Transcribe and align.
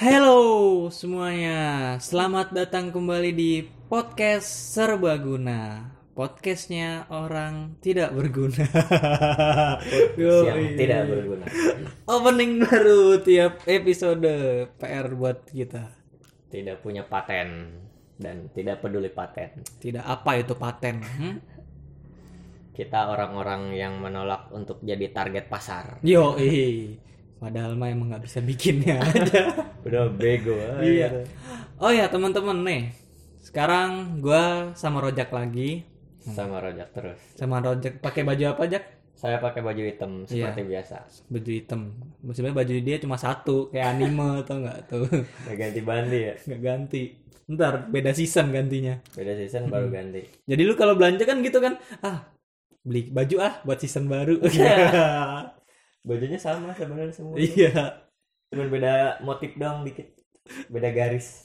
Hello 0.00 0.88
semuanya, 0.88 2.00
selamat 2.00 2.56
datang 2.56 2.88
kembali 2.88 3.36
di 3.36 3.60
podcast 3.84 4.48
Serbaguna 4.72 5.92
Podcastnya 6.16 7.04
orang 7.12 7.76
tidak 7.84 8.16
berguna 8.16 8.64
Yang 10.16 10.80
tidak 10.80 11.04
berguna. 11.04 11.44
Opening 12.08 12.64
baru 12.64 13.20
tiap 13.20 13.60
episode 13.68 14.24
PR 14.80 15.12
buat 15.12 15.44
kita 15.52 15.92
Tidak 16.48 16.80
punya 16.80 17.04
paten 17.04 17.68
dan 18.16 18.48
tidak 18.56 18.80
peduli 18.80 19.12
paten. 19.12 19.60
Tidak 19.84 20.00
apa 20.00 20.40
itu 20.40 20.56
paten 20.56 20.96
hmm? 20.96 21.36
Kita 22.72 23.12
orang-orang 23.12 23.76
yang 23.76 24.00
menolak 24.00 24.48
untuk 24.48 24.80
jadi 24.80 25.12
target 25.12 25.52
pasar. 25.52 26.00
Yo 26.00 26.40
Padahal 27.40 27.72
mah 27.72 27.88
emang 27.88 28.12
nggak 28.12 28.24
bisa 28.24 28.38
bikinnya 28.38 29.00
aja 29.00 29.48
Udah 29.88 30.12
bego. 30.12 30.52
aja. 30.52 30.84
Iya. 30.84 31.08
Oh 31.80 31.88
ya 31.88 32.06
teman-teman 32.06 32.60
nih. 32.60 32.82
Sekarang 33.40 34.20
gua 34.20 34.76
sama 34.76 35.00
Rojak 35.00 35.32
lagi. 35.32 35.88
Sama 36.20 36.60
rojak 36.60 36.92
terus. 36.92 37.16
Sama 37.34 37.58
Rojak 37.58 37.98
pakai 37.98 38.22
baju 38.22 38.52
apa, 38.52 38.68
Jak? 38.68 38.84
Saya 39.16 39.40
pakai 39.40 39.64
baju 39.64 39.80
hitam 39.80 40.28
Iya. 40.28 40.52
seperti 40.52 40.62
biasa. 40.68 40.96
Baju 41.26 41.50
hitam. 41.50 41.80
Sebenarnya 42.30 42.56
baju 42.56 42.74
dia 42.78 42.96
cuma 43.00 43.16
satu, 43.16 43.72
kayak 43.72 43.88
anime 43.90 44.28
atau 44.44 44.60
enggak 44.60 44.78
tuh. 44.84 45.08
Gak 45.48 45.56
ganti 45.56 45.80
bandi 45.80 46.18
ya. 46.20 46.34
Nggak 46.44 46.60
ganti. 46.60 47.02
Ntar 47.48 47.88
beda 47.88 48.12
season 48.12 48.52
gantinya. 48.52 49.00
Beda 49.12 49.32
season 49.34 49.66
baru 49.66 49.88
ganti. 49.88 50.28
Jadi 50.44 50.60
lu 50.60 50.76
kalau 50.76 50.92
belanja 50.92 51.24
kan 51.24 51.40
gitu 51.40 51.56
kan, 51.58 51.80
ah 52.00 52.28
beli 52.80 53.08
baju 53.08 53.36
ah 53.40 53.54
buat 53.64 53.80
season 53.80 54.04
baru. 54.06 54.40
Bajunya 56.06 56.40
sama 56.40 56.72
sebenarnya 56.72 57.14
semua. 57.14 57.36
iya. 57.36 58.04
Cuman 58.50 58.68
beda 58.68 58.92
motif 59.22 59.54
doang 59.54 59.84
dikit. 59.84 60.10
Beda 60.66 60.90
garis. 60.90 61.44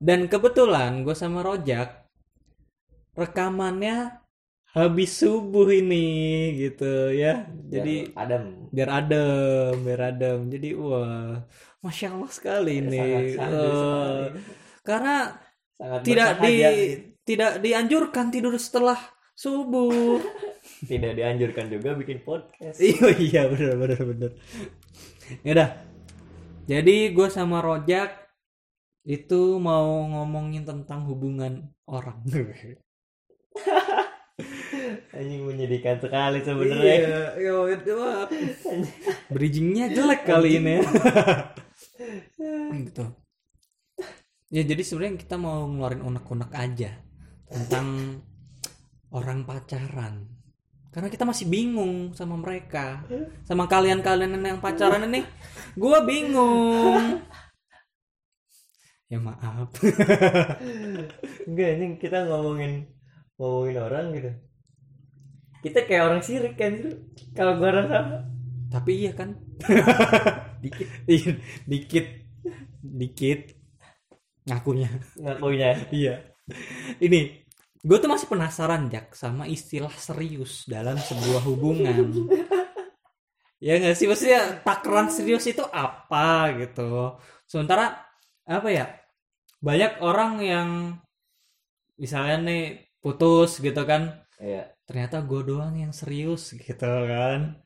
Dan 0.00 0.26
kebetulan 0.26 1.04
gue 1.04 1.14
sama 1.14 1.44
Rojak 1.44 2.08
rekamannya 3.14 4.22
habis 4.70 5.10
subuh 5.18 5.66
ini 5.70 6.06
gitu 6.56 7.10
ya. 7.12 7.46
Jadi 7.66 8.14
Biar 8.14 8.16
Adam. 8.16 8.44
biar 8.70 8.90
adem, 8.90 9.74
biar 9.82 10.00
adem. 10.14 10.38
Jadi 10.46 10.68
wah, 10.78 11.42
masya 11.82 12.14
Allah 12.14 12.30
sekali 12.30 12.72
ini. 12.80 13.02
Sangat 13.02 13.24
sekali. 13.34 13.70
karena 14.86 15.16
Sangat 15.78 16.00
tidak 16.06 16.30
di 16.38 16.54
bersahaja. 16.54 16.70
tidak 17.26 17.52
dianjurkan 17.62 18.26
tidur 18.30 18.54
setelah 18.58 18.98
subuh. 19.34 20.18
tidak 20.84 21.12
dianjurkan 21.16 21.66
juga 21.72 21.94
bikin 21.96 22.20
podcast. 22.24 22.78
iya 22.84 23.08
iya 23.16 23.42
benar 23.48 23.74
benar 23.76 24.00
benar. 24.04 24.30
Ya 25.44 25.50
udah. 25.54 25.70
Jadi 26.70 26.96
gue 27.10 27.28
sama 27.32 27.58
Rojak 27.58 28.14
itu 29.08 29.58
mau 29.58 30.06
ngomongin 30.06 30.62
tentang 30.68 31.08
hubungan 31.08 31.72
orang. 31.88 32.20
Anjing 35.10 35.42
menyedihkan 35.44 36.00
sekali 36.00 36.40
sebenarnya. 36.40 36.94
iya, 37.36 37.52
mah 37.92 38.24
bridgingnya 39.28 39.92
jelek 39.92 40.24
kali 40.24 40.56
ini. 40.62 40.80
gitu. 42.86 43.04
Ya 44.50 44.62
jadi 44.64 44.82
sebenarnya 44.82 45.20
kita 45.20 45.36
mau 45.36 45.68
ngeluarin 45.68 46.02
unek-unek 46.02 46.50
aja 46.56 46.90
tentang 47.50 48.18
orang 49.12 49.44
pacaran. 49.44 50.39
Karena 50.90 51.06
kita 51.06 51.22
masih 51.22 51.46
bingung 51.46 52.10
sama 52.18 52.34
mereka, 52.34 53.06
sama 53.46 53.70
kalian-kalian 53.70 54.42
yang 54.42 54.58
pacaran 54.58 55.06
ini, 55.06 55.22
gua 55.78 56.02
bingung. 56.02 57.22
Ya 59.06 59.18
maaf. 59.22 59.70
Enggak, 61.46 61.70
ini 61.78 61.86
kita 61.98 62.26
ngomongin 62.26 62.90
ngomongin 63.38 63.78
orang 63.78 64.06
gitu. 64.18 64.30
Kita 65.62 65.86
kayak 65.86 66.04
orang 66.10 66.22
sirik 66.26 66.54
kan 66.58 66.74
kalau 67.34 67.58
gua 67.58 67.70
rasa 67.70 67.98
Tapi 68.70 69.02
iya 69.02 69.10
kan, 69.14 69.34
dikit 70.62 70.86
Iya, 71.10 71.42
dikit, 71.66 72.06
dikit 72.82 73.40
ngakunya. 74.46 74.90
ngakunya. 75.18 75.70
Iya. 75.90 76.14
Ini, 77.02 77.39
gue 77.80 77.96
tuh 77.96 78.10
masih 78.12 78.28
penasaran 78.28 78.92
Jak 78.92 79.16
sama 79.16 79.48
istilah 79.48 79.92
serius 79.96 80.68
dalam 80.68 81.00
sebuah 81.00 81.42
hubungan. 81.48 82.28
ya 83.64 83.76
nggak 83.76 83.96
sih 83.96 84.08
maksudnya 84.08 84.60
takaran 84.64 85.08
serius 85.08 85.44
itu 85.48 85.64
apa 85.72 86.52
gitu. 86.60 87.16
Sementara 87.48 87.96
apa 88.44 88.68
ya? 88.68 88.86
Banyak 89.60 90.00
orang 90.00 90.32
yang 90.40 90.68
misalnya 92.00 92.36
nih 92.40 92.62
putus 93.00 93.60
gitu 93.60 93.84
kan, 93.84 94.24
Iya. 94.40 94.72
ternyata 94.88 95.20
gue 95.20 95.40
doang 95.44 95.76
yang 95.76 95.92
serius 95.92 96.56
gitu 96.56 96.88
kan. 97.08 97.60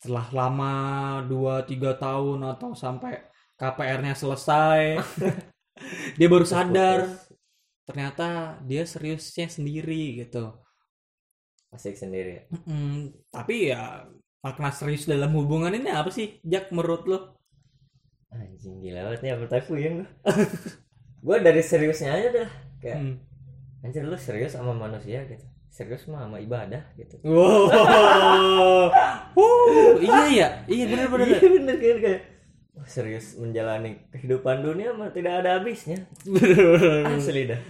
Setelah 0.00 0.28
lama 0.32 0.74
2-3 1.28 1.96
tahun 2.00 2.38
atau 2.56 2.72
sampai 2.72 3.28
KPR-nya 3.58 4.14
selesai, 4.16 4.80
dia 6.18 6.28
baru 6.30 6.46
sadar 6.48 7.27
ternyata 7.88 8.60
dia 8.68 8.84
seriusnya 8.84 9.48
sendiri 9.48 10.20
gitu. 10.20 10.52
Asik 11.72 11.96
sendiri. 11.96 12.44
Mm-mm. 12.52 13.12
Tapi 13.32 13.72
ya 13.72 14.04
makna 14.44 14.70
serius 14.72 15.08
dalam 15.08 15.32
hubungan 15.36 15.72
ini 15.72 15.88
apa 15.92 16.12
sih, 16.12 16.40
Jack 16.44 16.68
menurut 16.76 17.04
lo? 17.08 17.18
Anjing 18.28 18.84
gila 18.84 19.08
banget 19.08 19.20
nih 19.24 19.32
apa 19.40 19.64
puyeng 19.64 20.04
gua 21.24 21.40
dari 21.40 21.64
seriusnya 21.64 22.12
aja 22.12 22.28
dah 22.44 22.50
kayak 22.78 22.98
Hmm. 23.00 23.16
anjir 23.80 24.04
lu 24.04 24.16
serius 24.20 24.52
sama 24.52 24.76
manusia 24.76 25.24
gitu. 25.24 25.44
Serius 25.72 26.04
mah 26.12 26.26
sama 26.28 26.36
ibadah 26.42 26.82
gitu. 27.00 27.16
Wow, 27.24 27.70
Wuh, 29.38 29.96
iya 30.02 30.22
ya, 30.28 30.48
iya 30.68 30.84
benar-benar. 30.90 31.26
Iya 31.28 31.40
bener 31.56 31.76
kayak 32.04 32.20
wah, 32.76 32.86
serius 32.88 33.36
menjalani 33.38 33.96
kehidupan 34.12 34.60
dunia 34.66 34.92
mah 34.92 35.08
tidak 35.14 35.40
ada 35.44 35.60
habisnya. 35.60 36.04
Asli 37.08 37.48
dah. 37.48 37.60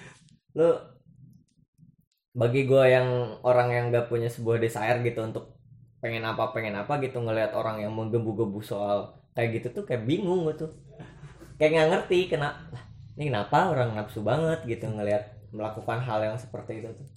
Lu 0.58 0.70
bagi 2.34 2.66
gua 2.70 2.84
yang 2.86 3.08
orang 3.42 3.68
yang 3.74 3.84
gak 3.94 4.06
punya 4.10 4.28
sebuah 4.30 4.58
desire 4.62 4.98
gitu 5.02 5.22
untuk 5.26 5.58
pengen 5.98 6.22
apa 6.22 6.54
pengen 6.54 6.78
apa 6.78 7.02
gitu 7.02 7.18
ngelihat 7.18 7.50
orang 7.58 7.82
yang 7.82 7.90
menggebu-gebu 7.90 8.62
soal 8.62 9.18
kayak 9.34 9.58
gitu 9.58 9.82
tuh 9.82 9.84
kayak 9.86 10.06
bingung 10.06 10.46
gue 10.46 10.54
tuh 10.54 10.70
kayak 11.58 11.70
nggak 11.74 11.88
ngerti 11.90 12.18
kenapa 12.30 12.78
ini 13.18 13.34
kenapa 13.34 13.74
orang 13.74 13.98
nafsu 13.98 14.22
banget 14.22 14.62
gitu 14.70 14.86
ngelihat 14.86 15.34
melakukan 15.50 15.98
hal 15.98 16.22
yang 16.22 16.38
seperti 16.38 16.82
itu 16.82 16.90
tuh 16.94 17.08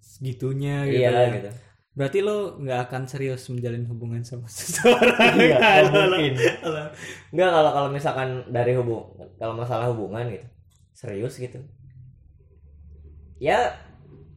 Segitunya 0.00 0.84
gitu. 0.88 1.00
iya 1.00 1.10
ya. 1.12 1.32
gitu 1.40 1.50
Berarti 1.90 2.18
lo 2.22 2.56
nggak 2.60 2.80
akan 2.86 3.02
serius 3.10 3.42
menjalin 3.50 3.84
hubungan 3.88 4.22
sama 4.22 4.46
seseorang. 4.52 5.36
iya 5.36 5.56
Alah, 5.58 6.12
mungkin 6.12 6.34
nggak 7.32 7.50
kalau 7.50 7.70
kalau 7.72 7.88
misalkan 7.88 8.28
dari 8.52 8.72
hubung 8.76 9.16
kalau 9.40 9.56
masalah 9.56 9.88
hubungan 9.88 10.28
gitu 10.28 10.46
serius 10.92 11.40
gitu 11.40 11.56
ya 13.40 13.72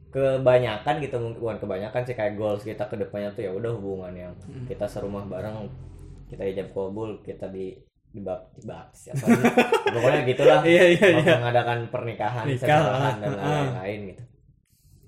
kebanyakan 0.10 0.96
gitu 1.00 1.16
mungkin 1.18 1.40
bukan 1.40 1.58
kebanyakan 1.60 2.02
sih 2.04 2.14
kayak 2.14 2.34
goals 2.34 2.62
kita 2.62 2.86
ke 2.86 2.96
depannya 2.96 3.34
tuh 3.34 3.44
ya 3.44 3.52
udah 3.52 3.72
hubungan 3.74 4.14
yang 4.14 4.34
Hmm. 4.40 4.64
kita 4.64 4.86
serumah 4.86 5.26
bareng 5.26 5.68
kita 6.30 6.44
ijab 6.46 6.70
kabul 6.70 7.18
kita 7.20 7.50
di 7.50 7.74
di 8.08 8.22
bab 8.22 8.54
di 8.54 8.62
bab 8.64 8.94
siapa 8.94 9.26
pokoknya 9.90 10.22
gitulah 10.24 10.62
Iya 10.62 10.84
iya 10.92 11.08
iya. 11.18 11.34
mengadakan 11.36 11.90
pernikahan 11.90 12.46
Nikah, 12.46 12.62
secara 12.62 13.18
dan 13.18 13.32
lain-lain 13.34 14.00
gitu 14.08 14.24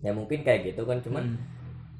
ya 0.01 0.11
mungkin 0.11 0.39
kayak 0.41 0.61
gitu 0.67 0.81
kan 0.83 0.97
cuman 0.99 1.23
Hmm. 1.23 1.53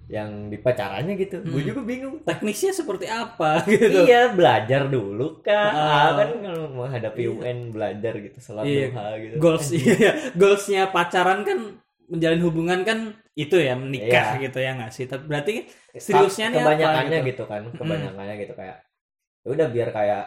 yang 0.05 0.29
di 0.49 0.57
pacarannya 0.57 1.13
gitu 1.15 1.41
gue 1.41 1.61
Hmm. 1.61 1.65
juga 1.67 1.81
bingung 1.81 2.15
Teknisnya 2.21 2.69
seperti 2.71 3.05
apa 3.05 3.61
gitu. 3.69 4.01
Iya 4.01 4.33
belajar 4.33 4.85
dulu 4.85 5.41
Ah. 5.45 6.13
kan 6.15 6.29
kalau 6.41 6.69
menghadapi 6.75 7.21
Iya. 7.21 7.29
UN 7.31 7.57
belajar 7.69 8.13
gitu 8.19 8.37
sholat 8.39 8.65
Iya. 8.65 8.89
gitu 9.19 9.35
Goals 9.37 9.69
iya, 9.77 10.33
goalsnya 10.33 10.89
pacaran 10.89 11.41
kan 11.41 11.84
menjalin 12.05 12.41
hubungan 12.43 12.79
kan 12.83 12.99
itu 13.33 13.57
ya 13.57 13.73
menikah 13.73 14.37
Iya. 14.37 14.43
gitu 14.45 14.59
ya 14.59 14.71
nggak 14.77 14.91
sih? 14.91 15.05
Tapi 15.05 15.23
berarti 15.25 15.53
seriusnya 15.91 16.49
nih 16.49 16.59
apa 16.59 16.65
kebanyakannya 16.71 17.19
gitu? 17.19 17.27
gitu. 17.31 17.43
kan 17.45 17.61
kebanyakannya 17.71 18.35
gitu 18.39 18.53
kayak 18.53 18.77
ya 19.43 19.47
udah 19.49 19.67
biar 19.69 19.89
kayak 19.91 20.23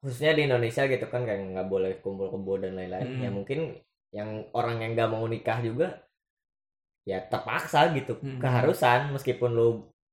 khususnya 0.00 0.32
di 0.32 0.42
Indonesia 0.46 0.82
gitu 0.84 1.06
kan 1.06 1.24
kayak 1.24 1.40
nggak 1.52 1.66
boleh 1.66 1.92
kumpul 2.00 2.28
kebo 2.28 2.60
dan 2.60 2.76
lain-lain 2.76 3.08
Mm. 3.16 3.22
ya 3.24 3.30
mungkin 3.32 3.58
yang 4.14 4.28
orang 4.52 4.78
yang 4.80 4.92
nggak 4.94 5.10
mau 5.10 5.24
nikah 5.26 5.58
juga 5.60 6.04
ya 7.02 7.20
terpaksa 7.22 7.90
gitu 7.92 8.16
Mm. 8.20 8.38
keharusan 8.38 9.10
meskipun 9.12 9.50
lu 9.50 9.68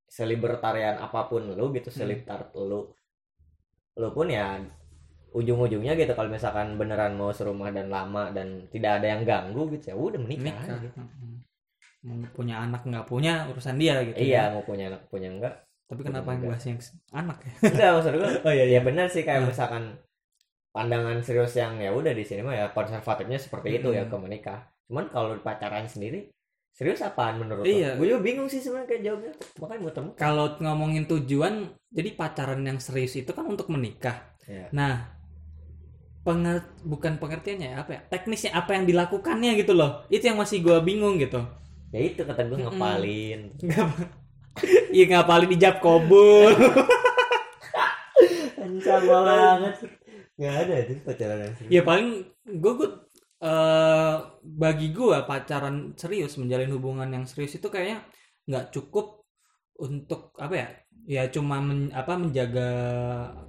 selibertarian 0.07 0.98
apa 0.98 1.27
pun 1.27 1.45
lu 1.45 1.69
gitu 1.71 1.92
Mm. 1.92 1.95
selibtar 1.95 2.50
lu 2.56 2.89
lu 3.94 4.10
pun 4.10 4.27
ya 4.27 4.57
ujung-ujungnya 5.33 5.94
gitu 5.94 6.13
kalau 6.13 6.30
misalkan 6.30 6.77
beneran 6.77 7.13
mau 7.13 7.30
serumah 7.30 7.69
dan 7.69 7.89
lama 7.89 8.30
dan 8.30 8.69
tidak 8.69 9.01
ada 9.01 9.07
yang 9.12 9.21
ganggu 9.24 9.65
gitu 9.74 9.91
ya 9.91 9.95
udah 9.95 10.19
menikah, 10.19 10.53
Nikah. 10.53 10.63
aja 10.63 10.75
gitu. 10.80 10.97
Mau 12.03 12.19
punya 12.31 12.56
anak 12.59 12.83
nggak 12.83 13.06
punya 13.06 13.47
urusan 13.47 13.75
dia 13.75 14.03
gitu. 14.03 14.18
iya 14.19 14.47
ya. 14.47 14.53
mau 14.53 14.62
punya 14.62 14.88
anak 14.88 15.07
punya 15.07 15.30
enggak 15.30 15.56
Tapi 15.83 16.01
kenapa 16.01 16.30
yang 16.31 16.41
bahas 16.47 16.63
yang 16.63 16.80
anak 17.12 17.38
ya? 17.41 17.51
enggak 17.74 17.89
maksud 17.91 18.13
gue 18.13 18.30
Oh 18.44 18.51
iya 18.51 18.65
ya 18.69 18.80
benar 18.80 19.07
sih 19.07 19.24
kayak 19.24 19.41
Hmm. 19.41 19.50
misalkan 19.50 19.83
pandangan 20.69 21.21
serius 21.21 21.53
yang 21.53 21.77
ya 21.77 21.89
udah 21.89 22.12
di 22.12 22.25
sini 22.25 22.41
mah 22.41 22.56
ya 22.56 22.65
konservatifnya 22.69 23.38
seperti 23.38 23.77
itu 23.77 23.89
ya 23.89 24.03
ke 24.03 24.18
menikah 24.18 24.59
cuman 24.89 25.06
kalau 25.07 25.38
pacaran 25.39 25.86
sendiri 25.86 26.33
serius 26.74 27.00
apaan 27.00 27.38
menurut 27.38 27.62
Iya. 27.62 27.94
gue 27.94 28.09
juga 28.09 28.21
bingung 28.21 28.50
sih 28.50 28.57
sebenarnya 28.57 28.89
kayak 28.89 29.01
jawabnya 29.03 29.31
makanya 29.62 29.79
muter 29.79 30.01
Kalau 30.18 30.45
ngomongin 30.57 31.06
tujuan, 31.06 31.53
jadi 31.88 32.09
pacaran 32.13 32.65
yang 32.65 32.81
serius 32.81 33.13
itu 33.13 33.29
kan 33.29 33.45
untuk 33.45 33.69
menikah. 33.69 34.33
ya. 34.44 34.74
Nah, 34.74 35.12
penger 36.24 36.64
bukan 36.88 37.20
pengertiannya 37.20 37.70
ya, 37.75 37.78
apa 37.84 37.92
ya? 37.96 38.02
Teknisnya 38.08 38.52
apa 38.56 38.75
yang 38.80 38.88
dilakukannya 38.88 39.60
gitu 39.60 39.75
loh. 39.75 40.08
Itu 40.08 40.31
yang 40.31 40.40
masih 40.40 40.64
gua 40.64 40.80
bingung 40.80 41.20
gitu. 41.20 41.44
ya 41.94 42.02
itu 42.02 42.25
kata 42.25 42.50
gue 42.50 42.58
ngapalin 42.58 43.54
Iya 44.98 45.06
ngapalin 45.14 45.46
dijab 45.46 45.78
kobul. 45.78 46.50
sama 48.84 49.18
banget 49.24 49.75
nggak 50.34 50.56
ada 50.66 50.75
itu 50.84 50.94
pacaran 51.06 51.40
yang 51.40 51.54
serius 51.56 51.72
ya 51.72 51.81
paling 51.86 52.10
gue 52.44 52.74
gue 52.74 52.90
eh, 53.44 54.16
bagi 54.44 54.88
gue 54.92 55.18
pacaran 55.24 55.75
serius 55.96 56.36
menjalin 56.42 56.72
hubungan 56.74 57.10
yang 57.10 57.25
serius 57.30 57.58
itu 57.58 57.68
kayaknya 57.70 58.04
nggak 58.50 58.74
cukup 58.75 59.24
untuk 59.80 60.36
apa 60.38 60.56
ya 60.58 60.68
ya 61.03 61.27
cuma 61.27 61.59
men- 61.59 61.91
apa 61.91 62.15
menjaga 62.15 62.71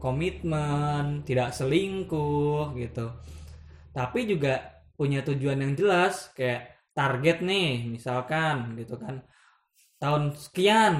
komitmen 0.02 1.22
tidak 1.22 1.54
selingkuh 1.54 2.74
gitu. 2.78 3.14
Tapi 3.94 4.26
juga 4.26 4.82
punya 4.98 5.22
tujuan 5.22 5.62
yang 5.62 5.74
jelas 5.78 6.30
kayak 6.34 6.90
target 6.94 7.42
nih 7.42 7.86
misalkan 7.86 8.74
gitu 8.78 8.98
kan. 8.98 9.22
Tahun 10.02 10.34
sekian 10.36 10.94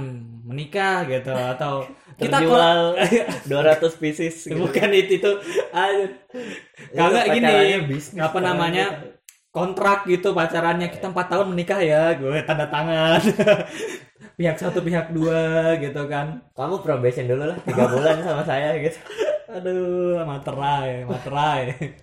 menikah 0.47 1.05
gitu 1.11 1.35
atau 1.35 1.85
kita 2.21 2.41
terjual 2.41 2.97
200 3.51 3.83
pieces 4.03 4.47
gitu. 4.47 4.57
bukan 4.57 4.89
itu 4.95 5.19
itu. 5.19 5.33
Kagak 6.95 7.27
gini, 7.35 7.83
bisnis 7.91 8.23
apa 8.23 8.39
namanya? 8.39 9.15
kontrak 9.55 10.11
gitu 10.11 10.35
pacarannya. 10.35 10.91
Kita 10.91 11.15
empat 11.15 11.31
tahun 11.31 11.55
menikah 11.55 11.79
ya 11.79 12.19
gue 12.19 12.43
tanda 12.43 12.67
tangan 12.67 13.23
pihak 14.35 14.57
satu 14.59 14.83
pihak 14.83 15.15
dua 15.15 15.75
gitu 15.79 16.05
kan. 16.11 16.43
Kamu 16.55 16.83
probation 16.83 17.31
dulu 17.31 17.55
lah 17.55 17.59
tiga 17.63 17.87
bulan 17.89 18.21
sama 18.23 18.43
saya 18.43 18.79
gitu. 18.83 18.99
Aduh 19.51 20.23
materai 20.27 21.07
materai. 21.07 21.95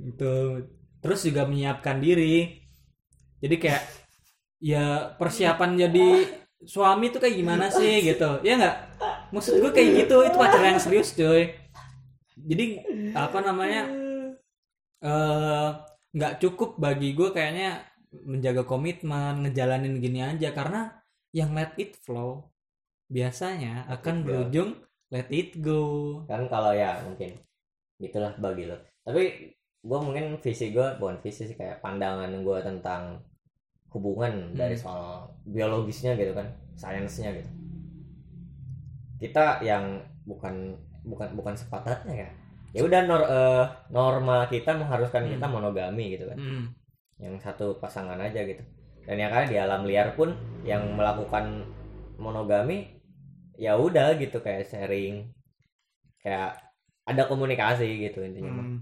Itu 0.00 0.64
terus 0.98 1.20
juga 1.22 1.44
menyiapkan 1.44 2.00
diri. 2.00 2.64
Jadi 3.38 3.56
kayak 3.60 3.82
ya 4.58 5.14
persiapan 5.14 5.78
jadi 5.78 6.08
suami 6.66 7.14
tuh 7.14 7.22
kayak 7.22 7.36
gimana 7.38 7.70
sih 7.70 8.02
gitu. 8.02 8.42
Ya 8.42 8.58
nggak? 8.58 8.76
Maksud 9.30 9.62
gue 9.62 9.70
kayak 9.70 9.90
gitu 10.04 10.26
itu 10.26 10.36
pacaran 10.40 10.74
yang 10.74 10.82
serius 10.82 11.12
cuy 11.12 11.52
jadi 12.38 12.80
apa 13.12 13.42
namanya 13.42 13.82
eh 15.04 15.68
nggak 16.14 16.40
cukup 16.40 16.80
bagi 16.80 17.12
gue 17.12 17.30
kayaknya 17.30 17.84
menjaga 18.24 18.64
komitmen 18.64 19.44
ngejalanin 19.44 20.00
gini 20.02 20.24
aja. 20.24 20.50
Karena 20.50 20.97
yang 21.32 21.52
let 21.52 21.76
it 21.76 21.96
flow 22.00 22.48
biasanya 23.08 23.88
Let 23.88 24.00
akan 24.00 24.16
berujung 24.24 24.70
let 25.08 25.28
it 25.32 25.56
go. 25.60 25.80
Kan 26.28 26.48
kalau 26.52 26.72
ya 26.76 27.00
mungkin 27.04 27.32
gitulah 27.96 28.32
bagi 28.36 28.68
lo. 28.68 28.76
Tapi 29.04 29.52
gue 29.78 29.98
mungkin 30.02 30.36
visi 30.42 30.74
gue 30.74 30.86
bukan 31.00 31.16
visi 31.24 31.48
sih 31.48 31.56
kayak 31.56 31.80
pandangan 31.80 32.28
gue 32.44 32.58
tentang 32.60 33.16
hubungan 33.88 34.52
dari 34.52 34.76
Hmm. 34.76 34.84
soal 34.84 35.04
biologisnya 35.48 36.12
gitu 36.14 36.36
kan 36.36 36.44
sainsnya 36.76 37.32
gitu. 37.32 37.48
Kita 39.18 39.64
yang 39.64 39.98
bukan 40.28 40.76
bukan 41.08 41.28
bukan 41.34 41.54
sepatatnya 41.56 42.28
ya. 42.28 42.30
Ya 42.76 42.80
udah 42.84 43.00
nor, 43.08 43.22
eh, 43.24 43.64
norma 43.88 44.44
kita 44.46 44.76
mengharuskan 44.76 45.24
Hmm. 45.24 45.32
kita 45.36 45.46
monogami 45.48 46.14
gitu 46.16 46.28
kan. 46.28 46.38
Mm. 46.38 46.66
yang 47.18 47.34
satu 47.42 47.74
pasangan 47.82 48.14
aja 48.22 48.46
gitu 48.46 48.62
dan 49.08 49.16
ya 49.16 49.28
kan 49.32 49.48
di 49.48 49.56
alam 49.56 49.88
liar 49.88 50.12
pun 50.12 50.36
yang 50.68 50.84
melakukan 50.92 51.64
monogami 52.20 53.00
ya 53.56 53.74
udah 53.80 54.20
gitu 54.20 54.38
kayak 54.44 54.68
sharing 54.68 55.32
kayak 56.20 56.60
ada 57.08 57.24
komunikasi 57.24 57.88
gitu 58.04 58.20
intinya 58.20 58.52
mah. 58.52 58.66
Mm. 58.68 58.78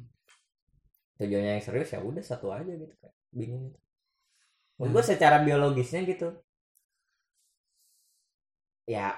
tujuannya 1.17 1.53
yang 1.57 1.65
serius 1.65 1.95
ya 1.95 2.03
udah 2.03 2.21
satu 2.27 2.51
aja 2.51 2.75
gitu 2.75 2.91
kayak 2.99 3.15
bingung 3.31 3.71
gitu 3.71 3.81
Hmm. 4.77 4.93
gue 4.93 5.01
secara 5.01 5.41
biologisnya 5.41 6.05
gitu 6.05 6.37
ya 8.85 9.17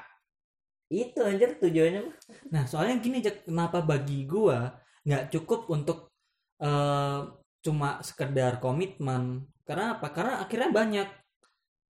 itu 0.88 1.18
anjir 1.20 1.58
tujuannya 1.60 2.00
mah 2.06 2.16
Nah, 2.54 2.64
soalnya 2.64 2.96
gini, 3.02 3.20
Jack, 3.20 3.44
kenapa 3.44 3.84
bagi 3.84 4.24
gua 4.24 4.72
nggak 5.04 5.34
cukup 5.34 5.68
untuk 5.68 6.14
eh, 6.62 7.20
cuma 7.60 8.00
sekedar 8.06 8.56
komitmen? 8.62 9.44
Karena 9.68 10.00
apa? 10.00 10.08
Karena 10.16 10.40
akhirnya 10.40 10.70
banyak 10.72 11.08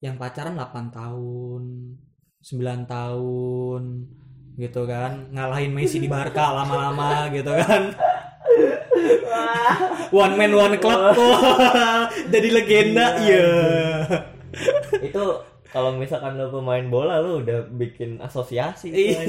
yang 0.00 0.16
pacaran 0.16 0.56
8 0.56 0.96
tahun, 0.96 1.62
9 2.40 2.88
tahun 2.88 3.82
gitu 4.56 4.88
kan, 4.88 5.28
ngalahin 5.36 5.76
Messi 5.76 6.00
di 6.00 6.08
Barca 6.08 6.48
lama-lama 6.64 7.28
gitu 7.36 7.52
kan. 7.52 7.92
One 10.08 10.40
man 10.40 10.56
one 10.56 10.76
club 10.80 11.12
tuh. 11.12 11.36
Jadi 12.32 12.48
legenda, 12.48 13.20
iya. 13.20 13.52
itu 15.04 15.24
kalau 15.70 15.94
misalkan 15.94 16.36
lo 16.36 16.50
pemain 16.50 16.84
bola 16.86 17.18
lo 17.22 17.42
udah 17.42 17.66
bikin 17.70 18.18
asosiasi. 18.20 18.90
Iya. 18.92 19.20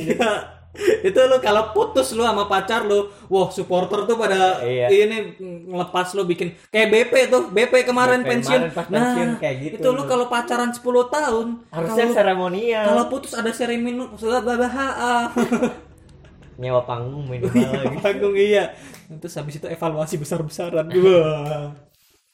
itu 0.77 1.17
lu 1.25 1.41
kalau 1.41 1.73
putus 1.73 2.13
lu 2.13 2.21
sama 2.21 2.45
pacar 2.45 2.85
lu, 2.85 3.09
wah 3.33 3.49
supporter 3.49 4.05
tuh 4.05 4.13
pada 4.13 4.61
Iya. 4.61 4.93
ini 4.93 5.17
ngelepas 5.65 6.13
lu 6.13 6.21
bikin 6.29 6.53
kayak 6.69 6.87
BP 6.93 7.13
tuh, 7.33 7.49
BP 7.49 7.81
kemarin 7.87 8.21
BP 8.21 8.29
pensiun. 8.29 8.61
kemarin 8.69 8.77
pas 8.77 8.85
pensiun 8.85 9.27
nah, 9.33 9.39
kayak 9.41 9.55
gitu. 9.57 9.75
itu 9.81 9.87
lu 9.89 10.03
kalau 10.05 10.29
pacaran 10.29 10.69
10 10.69 10.85
tahun, 11.09 11.47
harusnya 11.73 12.05
kalau 12.05 12.17
seremonial 12.21 12.85
kalau 12.85 13.03
putus 13.09 13.33
ada 13.33 13.49
seremoni 13.49 14.05
sudah 14.21 14.41
BBHA. 14.45 15.15
nyewa 16.61 16.81
panggung 16.89 17.25
minimal 17.29 17.53
gitu. 17.53 18.01
Panggung 18.01 18.33
iya. 18.33 18.73
Terus 19.21 19.33
habis 19.37 19.61
itu 19.61 19.67
evaluasi 19.69 20.17
besar-besaran. 20.17 20.89
Wah. 20.89 21.73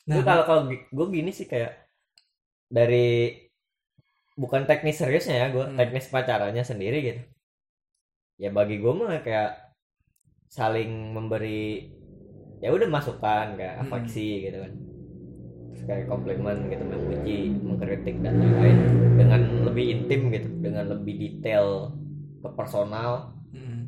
Nah, 0.03 0.19
Nah, 0.19 0.23
kalau 0.23 0.43
kalau 0.43 0.61
gue 0.67 1.07
gini 1.11 1.31
sih 1.31 1.47
kayak 1.47 1.79
dari 2.67 3.42
bukan 4.41 4.63
teknis 4.69 4.97
seriusnya 5.01 5.35
ya, 5.41 5.47
gue 5.55 5.65
Hmm. 5.65 5.77
teknis 5.79 6.09
pacarannya 6.13 6.63
sendiri 6.65 6.97
gitu. 7.07 7.21
Ya 8.41 8.49
bagi 8.57 8.75
gue 8.81 8.93
mah 8.93 9.21
kayak 9.25 9.49
saling 10.49 10.91
memberi 11.15 11.89
ya 12.63 12.69
udah 12.71 12.87
masukan 12.87 13.59
kayak 13.59 13.75
Hmm. 13.79 13.83
afeksi 13.87 14.27
gitu 14.47 14.57
kan. 14.63 14.73
Terus 15.73 15.83
kayak 15.89 16.05
komplimen 16.11 16.57
gitu, 16.69 16.83
memuji, 16.85 17.39
mengkritik 17.65 18.15
dan 18.21 18.35
lain-lain 18.39 18.77
dengan 19.19 19.41
lebih 19.67 19.85
intim 19.89 20.21
gitu, 20.31 20.49
dengan 20.61 20.85
lebih 20.93 21.13
detail 21.17 21.91
ke 22.43 22.49
personal 22.53 23.11
mm, 23.55 23.81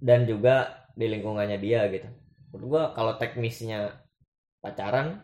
dan 0.00 0.24
juga 0.24 0.88
di 0.96 1.06
lingkungannya 1.08 1.58
dia 1.60 1.86
gitu. 1.92 2.08
Menurut 2.50 2.66
gua 2.66 2.82
kalau 2.96 3.14
teknisnya 3.20 3.94
pacaran 4.64 5.22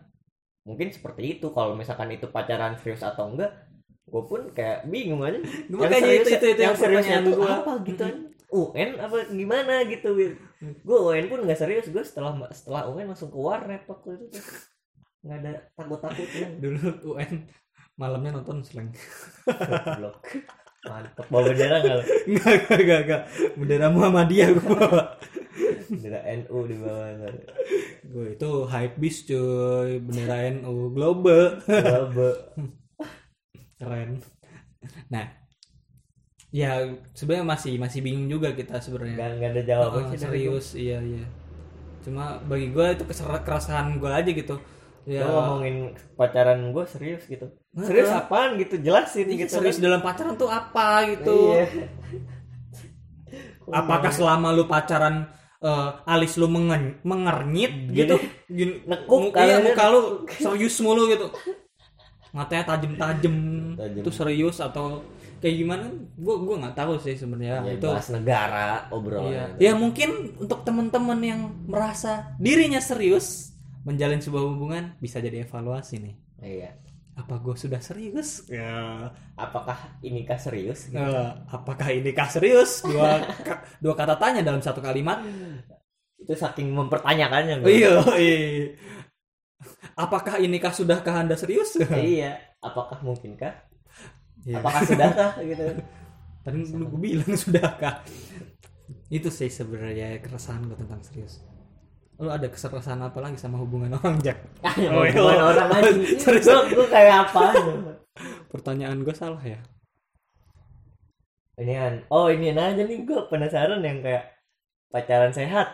mungkin 0.68 0.90
seperti 0.94 1.38
itu. 1.38 1.50
Kalau 1.52 1.74
misalkan 1.74 2.12
itu 2.14 2.30
pacaran 2.30 2.78
serius 2.80 3.02
atau 3.02 3.32
enggak, 3.34 3.52
gue 4.06 4.22
pun 4.22 4.40
kayak 4.54 4.86
bingung 4.86 5.20
aja. 5.26 5.42
Gua 5.66 5.90
kayaknya 5.90 6.12
itu 6.22 6.30
itu 6.38 6.46
itu 6.54 6.62
yang 6.62 6.78
seriusnya 6.78 7.18
pertanyaan 7.18 7.24
tuh 7.26 7.34
gua. 7.34 7.50
apa 7.58 7.72
gitu 7.82 8.02
kan? 8.06 8.16
UN 8.46 8.90
apa 9.02 9.16
gimana 9.26 9.74
gitu 9.90 10.08
gue 10.62 10.98
UN 11.02 11.26
pun 11.26 11.42
nggak 11.42 11.58
serius 11.58 11.90
gue 11.90 12.04
setelah 12.06 12.32
setelah 12.54 12.86
UN 12.86 13.10
langsung 13.10 13.34
ke 13.34 13.38
warnet 13.38 13.82
waktu 13.90 14.22
itu 14.22 14.38
nggak 15.26 15.38
ada 15.42 15.52
takut 15.74 15.98
takutnya 15.98 16.48
Dulu 16.62 16.80
UN 17.12 17.50
malamnya 17.98 18.38
nonton 18.38 18.62
slang. 18.62 18.94
blok 19.98 20.22
mantep 20.86 21.26
bawa 21.26 21.50
bendera 21.50 21.76
nggak 21.82 21.98
enggak, 22.30 22.54
enggak, 22.78 23.00
enggak. 23.02 23.22
Bendera 23.58 23.86
Muhammadiyah 23.90 24.48
gua 24.54 24.66
bawa. 24.78 25.02
bendera 25.90 26.20
NU 26.38 26.58
di 26.70 26.76
bawah 26.78 27.08
nggak 27.18 27.34
Gue 28.06 28.26
itu 28.38 28.50
hype 28.70 28.96
beast 29.02 29.26
cuy, 29.26 29.98
bendera 29.98 30.46
NU 30.54 30.94
global. 30.94 31.58
Bawa 31.66 32.30
Keren. 33.76 34.10
Nah, 35.10 35.24
ya 36.54 36.78
sebenarnya 37.10 37.42
masih 37.42 37.74
masih 37.74 38.06
bingung 38.06 38.30
juga 38.30 38.54
kita 38.54 38.78
sebenarnya. 38.78 39.18
nggak 39.18 39.30
nggak 39.34 39.50
ada 39.50 39.62
jawaban 39.66 40.02
Oh, 40.06 40.10
sih 40.14 40.18
serius, 40.20 40.66
iya 40.78 40.98
iya. 41.02 41.26
Cuma 42.06 42.38
bagi 42.46 42.70
gue 42.70 42.86
itu 42.94 43.02
keresahan 43.42 43.98
gue 43.98 44.06
aja 44.06 44.30
gitu. 44.30 44.54
Ya, 45.06 45.26
Lo 45.26 45.42
ngomongin 45.42 45.98
pacaran 46.14 46.70
gue 46.70 46.84
serius 46.86 47.26
gitu. 47.26 47.50
Heeh. 47.74 47.82
Serius 47.82 48.14
apaan 48.14 48.54
gitu? 48.62 48.78
Jelasin 48.78 49.26
ini 49.26 49.42
gitu. 49.42 49.58
serius 49.58 49.82
kan. 49.82 49.84
dalam 49.90 50.00
pacaran 50.06 50.34
tuh 50.38 50.50
apa 50.54 50.86
gitu? 51.10 51.34
Iya. 51.50 51.66
Apakah 53.82 54.14
selama 54.14 54.54
lu 54.54 54.70
pacaran 54.70 55.26
eh, 55.58 55.90
alis 56.06 56.38
lu 56.38 56.46
mengen- 56.46 57.02
mengernyit 57.02 57.90
Gini. 57.90 58.06
gitu? 58.06 58.16
Gini, 58.46 58.86
Nekuk 58.86 59.34
iya, 59.34 59.58
muka 59.58 59.84
lu 59.90 60.22
serius 60.30 60.78
mulu 60.78 61.10
gitu. 61.10 61.26
Matanya 62.36 62.64
tajem-tajem. 62.68 63.36
Tajem. 63.74 64.02
Itu 64.04 64.10
serius 64.12 64.60
atau 64.60 65.00
kayak 65.36 65.52
gimana 65.54 65.84
gue 66.14 66.34
gue 66.38 66.56
nggak 66.58 66.72
tahu 66.74 66.96
sih 66.96 67.12
sebenarnya 67.12 67.60
Ya, 67.62 67.72
itu 67.74 67.88
bahas 67.88 68.08
negara 68.08 68.68
obrolan 68.88 69.28
Iya. 69.28 69.44
Ya 69.58 69.72
mungkin 69.74 70.08
untuk 70.36 70.60
teman-teman 70.62 71.20
yang 71.20 71.40
merasa 71.64 72.36
dirinya 72.36 72.80
serius 72.80 73.52
menjalin 73.82 74.18
sebuah 74.18 74.44
hubungan 74.44 74.96
bisa 74.96 75.16
jadi 75.18 75.42
evaluasi 75.42 75.96
nih. 75.98 76.14
iya 76.42 76.70
Apa 77.14 77.36
gue 77.38 77.52
sudah 77.54 77.80
serius? 77.80 78.44
Ya. 78.46 79.08
apakah 79.34 79.76
inikah 80.00 80.36
serius 80.36 80.84
gitu? 80.86 80.96
Eh, 80.98 81.30
apakah 81.46 81.88
ini 81.88 82.12
kah 82.12 82.26
serius? 82.26 82.80
Dua 82.82 83.20
ka- 83.40 83.64
dua 83.78 83.92
kata 83.92 84.16
tanya 84.16 84.40
dalam 84.40 84.60
satu 84.60 84.80
kalimat. 84.80 85.20
itu 86.16 86.32
saking 86.34 86.72
mempertanyakannya 86.72 87.60
gue. 87.60 87.68
iya. 87.70 88.00
Iya. 89.96 90.04
Apakah 90.04 90.36
ini 90.44 90.60
kah 90.60 90.76
sudahkah 90.76 91.24
anda 91.24 91.40
serius? 91.40 91.80
iya 91.96 92.36
apakah 92.60 93.00
mungkinkah 93.00 93.52
Iya. 94.46 94.62
apakah 94.62 94.80
sudahkah 94.84 95.30
gitu 95.42 95.64
Tadi 96.46 96.62
lu 96.78 96.86
gue 96.86 97.00
bilang 97.00 97.34
sudahkah? 97.42 98.04
Itu 99.10 99.32
sih 99.34 99.50
sebenarnya 99.50 100.22
keresahan 100.22 100.62
gue 100.70 100.78
tentang 100.78 101.02
serius. 101.02 101.42
Lu 102.22 102.30
ada 102.30 102.46
keresahan 102.46 103.02
apa 103.02 103.18
lagi 103.18 103.34
sama 103.34 103.58
hubungan 103.58 103.98
orang 103.98 104.22
Jack? 104.22 104.38
oh, 104.62 105.02
iya. 105.02 105.42
orang 105.42 105.68
aja 105.74 105.90
Serius. 106.22 106.46
gue 106.46 106.78
gue 106.78 106.86
kayak 106.86 107.26
apa 107.26 107.50
Pertanyaan 108.46 109.02
gue 109.02 109.10
salah 109.16 109.42
ya? 109.42 109.58
ini 111.56 111.72
kan 111.72 111.94
oh 112.12 112.28
ini 112.28 112.52
aja 112.52 112.84
nih 112.84 113.08
gue 113.08 113.20
penasaran 113.32 113.80
yang 113.80 114.04
kayak 114.04 114.28
pacaran 114.92 115.32
sehat 115.32 115.72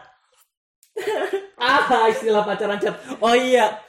ah 1.58 2.06
istilah 2.06 2.46
pacaran 2.46 2.78
chat 2.78 2.94
oh 3.18 3.34
iya 3.34 3.82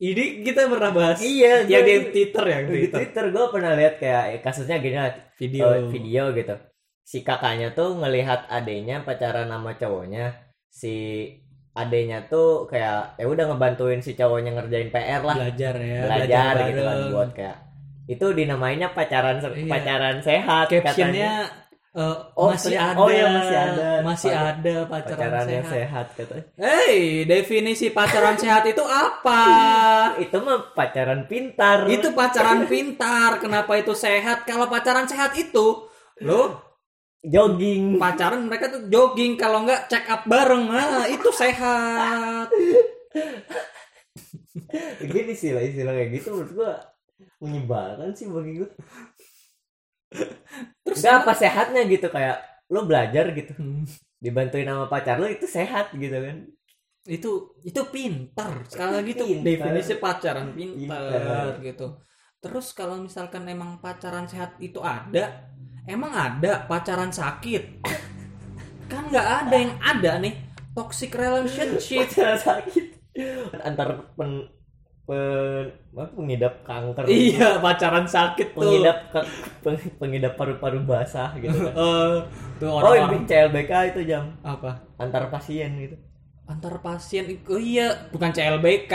ini 0.00 0.40
kita 0.40 0.64
pernah 0.64 0.90
bahas 0.90 1.20
Iya, 1.20 1.68
yang 1.68 1.84
di 1.84 1.94
Twitter 2.08 2.44
ya 2.44 2.58
di 2.64 2.68
Twitter 2.88 2.98
Twitter 3.04 3.24
gue 3.28 3.46
pernah 3.52 3.72
lihat 3.76 3.94
kayak 3.96 4.40
kasusnya 4.40 4.80
gini 4.80 4.96
lah 4.96 5.12
video. 5.36 5.64
eh, 5.70 5.84
video 5.86 6.32
gitu. 6.32 6.56
Si 7.04 7.20
kakaknya 7.20 7.70
tuh 7.70 7.94
ngelihat 7.94 8.48
adenya 8.48 9.04
pacaran 9.04 9.46
sama 9.46 9.76
cowoknya 9.76 10.40
si 10.66 11.26
adenya 11.70 12.26
tuh 12.26 12.64
kayak 12.64 13.14
ya 13.14 13.26
udah 13.26 13.44
ngebantuin 13.46 14.00
si 14.00 14.14
cowoknya 14.14 14.56
ngerjain 14.56 14.88
PR 14.88 15.20
lah. 15.20 15.36
Belajar 15.36 15.74
ya 15.76 16.00
belajar 16.02 16.52
gitu 16.66 16.80
kan 16.80 16.98
buat 17.12 17.30
kayak 17.30 17.58
itu 18.08 18.26
dinamainnya 18.32 18.90
pacaran 18.90 19.38
Iya. 19.38 19.68
pacaran 19.68 20.16
sehat 20.18 20.66
katanya. 20.66 21.46
Eh, 21.90 22.16
Oh, 22.32 22.48
masih 22.48 22.76
ada 22.78 22.94
oh 22.96 23.08
iya, 23.08 23.26
masih 23.28 23.56
ada. 23.58 23.86
masih 24.00 24.30
Pacar- 24.30 24.46
ada 24.56 24.76
pacaran, 24.86 25.18
pacaran 25.18 25.46
yang 25.50 25.66
sehat. 25.66 25.74
sehat 25.74 26.06
katanya 26.14 26.44
Hey, 26.56 26.96
definisi 27.24 27.86
pacaran 27.90 28.36
sehat 28.38 28.64
itu 28.64 28.84
apa? 28.86 29.42
itu 30.24 30.36
mah 30.38 30.70
pacaran 30.72 31.26
pintar 31.26 31.78
itu 31.86 32.08
pacaran 32.12 32.64
pintar. 32.64 33.30
Kenapa 33.38 33.72
itu 33.74 33.92
sehat? 33.92 34.44
Kalau 34.44 34.66
pacaran 34.66 35.04
sehat 35.04 35.34
itu, 35.34 35.90
lo 36.22 36.42
jogging 37.20 37.98
pacaran 37.98 38.48
mereka 38.48 38.70
tuh 38.70 38.88
jogging 38.88 39.36
kalau 39.36 39.66
nggak 39.66 39.86
check 39.86 40.06
up 40.08 40.24
bareng. 40.24 40.70
Nah, 40.70 41.04
itu 41.04 41.28
sehat. 41.34 42.48
gini 45.02 45.34
sih 45.34 45.50
lah 45.50 45.62
istilah 45.62 45.92
kayak 45.92 46.10
gitu 46.14 46.28
menurut 46.32 46.52
gua 46.54 46.72
menyebalkan 47.42 48.14
sih 48.14 48.30
bagi 48.30 48.62
gua 48.62 48.70
Terus 50.84 50.98
Nggak 51.00 51.14
apa 51.24 51.32
sehatnya 51.36 51.80
gitu 51.86 52.06
kayak 52.10 52.36
lo 52.70 52.86
belajar 52.86 53.24
gitu 53.34 53.52
Hmm, 53.58 53.84
dibantuin 54.20 54.68
sama 54.68 54.86
pacar 54.92 55.16
lo 55.18 55.26
itu 55.26 55.46
sehat 55.48 55.90
gitu 55.96 56.14
kan 56.14 56.36
itu 57.08 57.30
itu 57.64 57.80
pintar. 57.88 58.52
Sekali 58.68 58.92
lagi 59.00 59.12
Pintar. 59.16 59.72
definisi 59.72 59.92
pacaran 59.96 60.52
pintar, 60.52 61.00
Pintar. 61.10 61.54
gitu. 61.64 61.86
Terus 62.40 62.66
kalau 62.76 62.96
misalkan 63.00 63.44
emang 63.48 63.80
pacaran 63.84 64.28
sehat 64.28 64.56
itu 64.60 64.80
ada, 64.84 65.48
emang 65.88 66.12
ada 66.12 66.64
pacaran 66.68 67.12
sakit? 67.12 67.80
Kan 68.90 69.08
nggak 69.10 69.28
ada 69.46 69.54
yang 69.56 69.74
ada 69.80 70.12
nih 70.20 70.34
toxic 70.76 71.10
relationship. 71.14 72.04
pacaran 72.10 72.38
sakit 72.38 72.86
antar 73.64 73.88
pen, 74.16 74.30
pen 75.04 75.64
apa, 75.90 76.04
pengidap 76.14 76.54
kanker 76.62 77.04
iya, 77.10 77.58
pacaran 77.58 78.06
sakit 78.06 78.54
tuh. 78.54 78.62
pengidap 78.62 78.98
ka- 79.10 79.26
peng- 79.60 79.94
pengidap 79.98 80.32
paru-paru 80.34 80.80
basah 80.82 81.34
gitu 81.36 81.50
kan. 81.50 81.74
Eh, 81.82 82.14
tuh 82.56 82.68
oh 82.68 82.78
orang-orang 82.78 83.10
ini 83.16 83.26
CLBK 83.26 83.72
itu 83.90 84.00
jam 84.06 84.24
apa? 84.42 84.70
antar 84.96 85.26
pasien 85.28 85.70
gitu 85.78 85.96
Antar 86.44 86.82
pasien 86.82 87.24
oh 87.46 87.60
iya, 87.62 88.10
bukan 88.10 88.30
CLBK. 88.30 88.94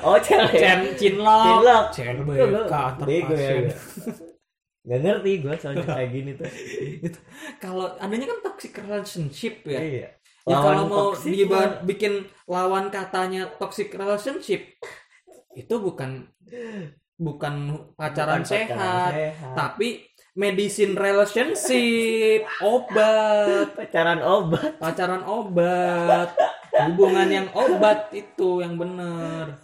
Oh 0.00 0.16
CLBK 0.16 0.56
Cen 0.56 0.80
Cinlok. 0.96 1.44
Cinlok. 1.44 1.84
CLBK 1.92 2.72
antar 2.72 3.06
Bego 3.06 3.34
ya, 3.36 3.36
pasien. 3.36 3.62
gua. 3.62 3.76
Nggak 4.88 5.00
ngerti 5.04 5.32
gue 5.44 5.54
soalnya 5.60 5.84
kayak 5.84 6.08
gini 6.08 6.30
tuh 6.32 6.48
Itu 7.06 7.18
kalau 7.60 7.92
adanya 8.00 8.26
kan 8.32 8.38
toxic 8.42 8.72
relationship 8.72 9.54
ya. 9.68 9.80
iya 9.80 10.08
Ya 10.48 10.56
Lawan 10.56 10.64
kalau 10.64 10.84
mau 10.88 11.08
mah. 11.60 11.84
bikin 11.84 12.12
lawan 12.48 12.88
katanya 12.88 13.52
toxic 13.60 13.92
relationship 13.92 14.80
itu 15.58 15.74
bukan 15.76 16.30
bukan 17.18 17.54
pacaran 17.98 18.40
Bukan 18.40 18.46
sehat, 18.46 18.70
pacaran 18.70 19.10
sehat. 19.10 19.54
tapi 19.58 19.88
medicine 20.32 20.94
relationship, 20.94 22.46
obat, 22.62 23.74
pacaran 23.74 24.22
obat 24.22 24.78
pacaran 24.78 25.22
obat, 25.26 26.30
hubungan 26.86 27.26
yang 27.26 27.48
obat 27.52 28.14
itu 28.14 28.62
yang 28.62 28.78
bener. 28.78 29.58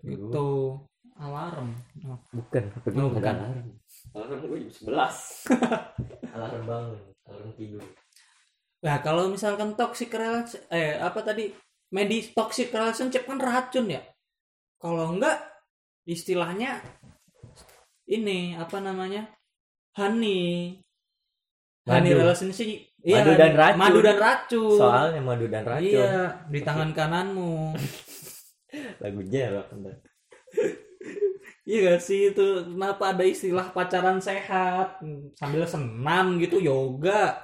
Itu 0.00 0.80
alarm. 1.14 1.76
Oh, 2.02 2.16
bukan 2.32 2.72
HP 2.72 2.84
Oh, 2.96 3.12
bukan. 3.12 3.34
alarm 3.36 3.68
alarm 4.12 4.40
gue 4.42 4.58
jam 4.66 4.72
11 4.92 5.48
alarm 6.34 6.62
bangun 6.66 7.00
alarm 7.24 7.50
tidur 7.54 7.84
Nah, 8.82 8.98
kalau 8.98 9.30
misalkan 9.30 9.78
toxic 9.78 10.10
relationship 10.10 10.66
eh 10.66 10.98
apa 10.98 11.22
tadi? 11.22 11.54
Medis 11.92 12.34
toxic 12.34 12.72
relationship 12.72 13.22
kan 13.22 13.38
racun 13.38 13.86
ya. 13.86 14.02
Kalau 14.82 15.14
enggak 15.14 15.38
istilahnya 16.04 16.82
ini 18.04 18.58
apa 18.58 18.82
namanya? 18.82 19.30
Honey. 19.94 20.76
Honey 21.86 22.10
Madu. 22.10 22.20
relationship. 22.20 22.90
Madu 23.02 23.32
dan 23.34 23.52
racun. 23.54 23.78
Madu 23.78 23.98
dan 24.00 24.16
racun. 24.18 24.78
soalnya 24.78 25.20
madu 25.20 25.46
dan 25.46 25.62
racun 25.62 25.86
Iya, 25.86 26.46
di 26.46 26.60
tangan 26.60 26.90
kananmu. 26.92 27.74
lagu 29.02 29.20
jelak 29.26 29.68
bentar. 29.68 29.96
iya 31.62 31.78
gak 31.88 32.00
sih 32.00 32.32
itu 32.32 32.46
kenapa 32.64 33.12
ada 33.12 33.20
istilah 33.22 33.68
pacaran 33.68 34.16
sehat 34.16 34.96
sambil 35.36 35.62
senam 35.62 36.38
gitu 36.38 36.56
yoga. 36.56 37.36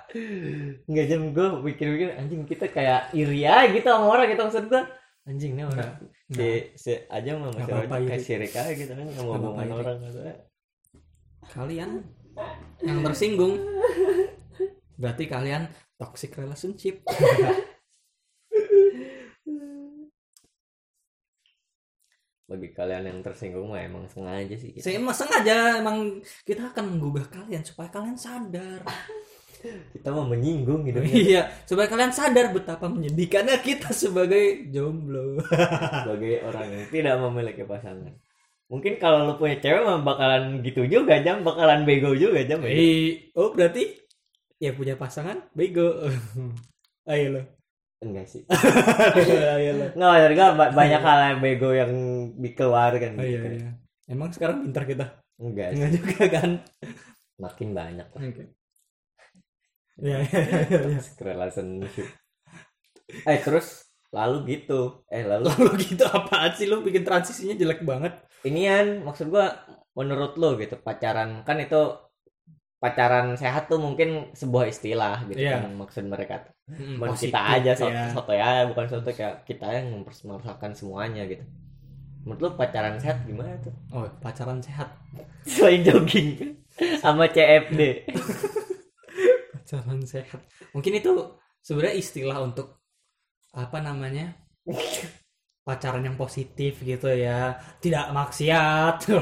nggak 0.88 1.06
jam 1.06 1.30
gue 1.30 1.46
pikir-pikir 1.68 2.16
anjing 2.16 2.42
kita 2.42 2.66
kayak 2.66 3.12
iri 3.12 3.44
aja 3.44 3.68
gitu 3.68 3.86
sama 3.86 4.08
orang 4.08 4.26
gitu 4.26 4.40
maksud 4.40 4.64
gue 4.66 4.82
anjing 5.28 5.52
nih 5.60 5.68
orang 5.68 5.92
si, 6.32 6.48
si 6.80 6.92
aja 7.12 7.30
mah 7.36 7.52
orang 7.52 7.68
kayak 7.84 8.16
iri. 8.16 8.24
sirik 8.24 8.54
aja 8.56 8.72
gitu 8.72 8.92
kan 8.96 9.06
iri. 9.12 9.20
orang 9.68 9.96
gitu 10.00 10.20
Kalian 11.48 12.04
yang 12.84 13.00
tersinggung 13.04 13.56
berarti 15.00 15.24
kalian 15.28 15.68
toxic 16.00 16.32
relationship. 16.36 17.00
bagi 22.48 22.72
kalian 22.72 23.04
yang 23.12 23.20
tersinggung 23.20 23.68
mah 23.68 23.84
emang 23.84 24.08
sengaja 24.08 24.56
sih 24.56 24.72
kita, 24.72 24.88
Saya 24.88 24.96
emang 24.96 25.12
sengaja 25.12 25.84
emang 25.84 26.24
kita 26.48 26.72
akan 26.72 26.96
menggugah 26.96 27.28
kalian 27.28 27.60
supaya 27.60 27.92
kalian 27.92 28.16
sadar. 28.16 28.80
Kita 29.90 30.08
mau 30.08 30.24
menyinggung 30.24 30.86
gitu 30.86 31.00
iya, 31.30 31.50
supaya 31.64 31.86
kalian 31.86 32.10
sadar 32.10 32.50
betapa 32.50 32.86
menyedihkannya 32.86 33.58
kita 33.60 33.90
sebagai 33.90 34.70
jomblo. 34.70 35.42
sebagai 36.06 36.42
orang 36.42 36.66
yang 36.70 36.84
tidak 36.88 37.14
memiliki 37.18 37.62
pasangan 37.62 38.14
mungkin 38.68 39.00
kalau 39.00 39.24
lu 39.24 39.34
punya 39.34 39.56
cewek 39.58 39.80
mah 39.80 40.04
bakalan 40.04 40.60
gitu 40.60 40.84
juga 40.84 41.16
jam 41.24 41.40
bakalan 41.40 41.88
bego 41.88 42.12
juga 42.12 42.44
jam 42.44 42.60
ya. 42.60 42.76
Oh 43.32 43.56
berarti 43.56 43.96
ya 44.60 44.76
punya 44.76 44.92
pasangan 44.94 45.40
bego. 45.56 46.04
Ayo 47.08 47.40
lo. 47.40 47.42
enggak 47.98 48.28
sih 48.28 48.44
Ayo 48.46 49.72
lo. 49.74 49.86
nggak 49.96 50.52
ba- 50.54 50.70
banyak 50.76 51.00
hal 51.00 51.18
yang 51.32 51.40
bego 51.40 51.70
yang 51.72 51.92
dikeluarkan 52.36 53.16
Oh, 53.16 53.24
iya, 53.24 53.40
gitu. 53.40 53.46
iya. 53.56 53.70
Emang 54.04 54.28
sekarang 54.30 54.68
pintar 54.68 54.84
kita? 54.84 55.06
enggak 55.40 55.72
Enggak 55.72 55.90
juga 55.96 56.24
kan? 56.28 56.50
makin 57.38 57.68
banyak 57.70 58.08
lah 58.10 58.20
Oke. 58.20 58.44
Ya, 59.98 60.22
ya, 60.22 60.30
ya, 60.30 60.58
ya. 60.62 60.78
toxic 60.94 61.18
relationship 61.20 62.06
eh 63.26 63.38
terus 63.42 63.88
lalu 64.08 64.36
gitu 64.56 65.02
eh 65.10 65.26
lalu 65.26 65.50
Lalu 65.52 65.72
gitu 65.84 66.04
apaan 66.06 66.52
sih 66.54 66.70
lu 66.70 66.80
bikin 66.80 67.02
transisinya 67.02 67.58
jelek 67.58 67.82
banget? 67.82 68.14
inian 68.46 69.02
maksud 69.02 69.26
gua 69.28 69.58
menurut 69.98 70.38
lo 70.38 70.54
gitu 70.54 70.78
pacaran 70.78 71.42
kan 71.42 71.58
itu 71.58 71.80
pacaran 72.78 73.34
sehat 73.34 73.66
tuh 73.66 73.82
mungkin 73.82 74.30
sebuah 74.32 74.70
istilah 74.70 75.26
gitu 75.26 75.42
Iya. 75.42 75.58
kan 75.58 75.74
maksud 75.74 76.06
mereka 76.06 76.46
tuh 76.46 76.54
Hmm, 76.68 77.00
positif, 77.00 77.32
kita 77.32 77.40
aja 77.48 77.72
so, 77.74 77.88
ya. 77.88 78.12
soto 78.12 78.30
ya 78.30 78.68
bukan 78.68 78.86
soto 78.86 79.08
kayak 79.10 79.42
kita 79.42 79.66
yang 79.72 79.88
mempersemasakan 79.90 80.76
semuanya 80.76 81.24
gitu 81.24 81.42
menurut 82.22 82.40
lo 82.44 82.48
pacaran 82.54 83.00
sehat 83.00 83.24
gimana 83.24 83.56
tuh 83.58 83.72
Oh, 83.90 84.04
pacaran 84.20 84.60
sehat. 84.60 84.92
selain 85.48 85.80
jogging 85.82 86.60
sama 87.00 87.26
CFD 87.26 87.80
pacaran 89.68 90.00
sehat. 90.00 90.40
Mungkin 90.72 90.96
itu 90.96 91.12
sebenarnya 91.60 92.00
istilah 92.00 92.40
untuk 92.40 92.80
apa 93.52 93.84
namanya 93.84 94.32
pacaran 95.60 96.00
yang 96.08 96.16
positif 96.16 96.80
gitu 96.80 97.12
ya. 97.12 97.60
Tidak 97.76 98.16
maksiat. 98.16 99.12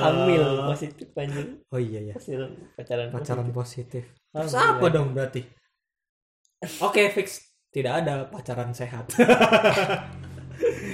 Hamil 0.00 0.64
positif 0.64 1.12
anjing. 1.12 1.60
Oh 1.68 1.76
iya 1.76 2.08
ya 2.08 2.14
pacaran 2.72 3.12
pacaran 3.12 3.52
positif. 3.52 3.84
positif. 4.00 4.04
Terus 4.32 4.56
apa 4.56 4.86
dong 4.88 5.12
berarti? 5.12 5.44
Oke 6.80 7.12
fix. 7.12 7.52
Tidak 7.68 7.92
ada 7.92 8.32
pacaran 8.32 8.72
sehat. 8.72 9.12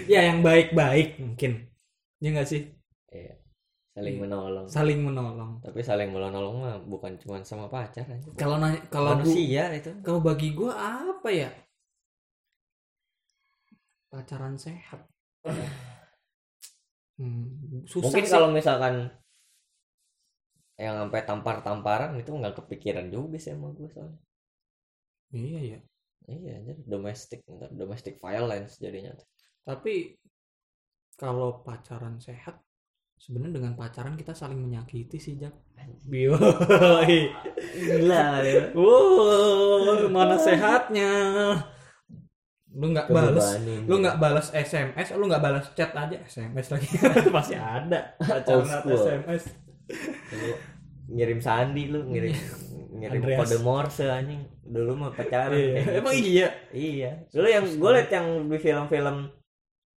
Ya 0.09 0.25
yang 0.25 0.41
baik-baik 0.41 1.21
mungkin. 1.21 1.69
Ya 2.17 2.33
nggak 2.33 2.49
sih? 2.49 2.73
Iya. 3.13 3.37
Saling 3.99 4.17
menolong. 4.23 4.67
Saling 4.71 5.01
menolong. 5.03 5.51
Tapi 5.59 5.81
saling 5.83 6.11
menolong 6.15 6.55
mah 6.63 6.77
bukan 6.87 7.19
cuma 7.19 7.43
sama 7.43 7.67
pacar 7.67 8.07
aja. 8.07 8.31
Kalau 8.39 8.57
nanya 8.63 8.79
kalau 8.95 9.19
gua- 9.19 9.27
manusia 9.27 9.65
itu. 9.75 9.91
kalau 10.07 10.21
bagi 10.23 10.55
gua 10.55 10.73
apa 10.79 11.29
ya? 11.35 11.51
Pacaran 14.09 14.55
sehat. 14.57 15.03
Hmm, 17.19 17.83
susah 17.83 18.15
mungkin 18.15 18.23
sih. 18.23 18.31
kalau 18.31 18.49
misalkan 18.55 19.11
yang 20.79 20.95
sampai 21.03 21.27
tampar-tamparan 21.27 22.15
itu 22.15 22.31
nggak 22.31 22.63
kepikiran 22.63 23.11
juga 23.11 23.43
sih 23.43 23.51
sama 23.51 23.75
gue 23.75 23.91
soalnya. 23.91 24.23
Iya 25.35 25.61
ya 25.75 25.79
iya 26.31 26.57
jadi 26.63 26.81
domestic 26.87 27.41
ntar 27.49 27.75
domestic 27.75 28.23
violence 28.23 28.79
jadinya 28.79 29.17
tapi 29.67 30.15
kalau 31.19 31.65
pacaran 31.67 32.21
sehat 32.23 32.63
sebenarnya 33.19 33.59
dengan 33.59 33.73
pacaran 33.75 34.15
kita 34.15 34.31
saling 34.31 34.63
menyakiti 34.63 35.19
sih 35.19 35.35
Jak 35.35 35.55
Bio 36.07 36.39
gila 37.75 38.45
ya. 38.45 38.71
Wow 38.77 40.07
mana 40.09 40.39
sehatnya? 40.39 41.11
Lu 42.71 42.95
nggak 42.95 43.11
balas 43.11 43.59
Kebebanin 43.59 43.83
lu 43.91 43.95
nggak 43.99 44.19
balas 44.23 44.47
SMS 44.55 45.09
lu 45.19 45.25
nggak 45.27 45.43
balas 45.43 45.67
chat 45.75 45.91
aja 45.93 46.17
SMS 46.23 46.67
lagi? 46.71 46.89
Pasti 47.35 47.57
ada. 47.59 48.15
Pacaran. 48.23 48.87
SMS 48.87 49.45
Lu 50.33 50.51
ngirim 51.09 51.41
sandi 51.41 51.89
lu 51.89 52.05
ngirim 52.05 52.37
ngirim 53.01 53.21
Andreas. 53.25 53.39
kode 53.43 53.59
Morse 53.65 54.07
anjing. 54.07 54.45
Dulu 54.63 54.93
mah 54.95 55.11
pacaran 55.17 55.57
iya. 55.57 55.67
kayak 55.73 55.83
gitu. 55.83 55.99
emang 55.99 56.15
iya? 56.15 56.49
Iya. 56.71 57.11
Dulu 57.33 57.47
yang 57.49 57.65
gue 57.67 57.91
liat 57.97 58.11
yang 58.13 58.27
di 58.47 58.59
film-film 58.61 59.17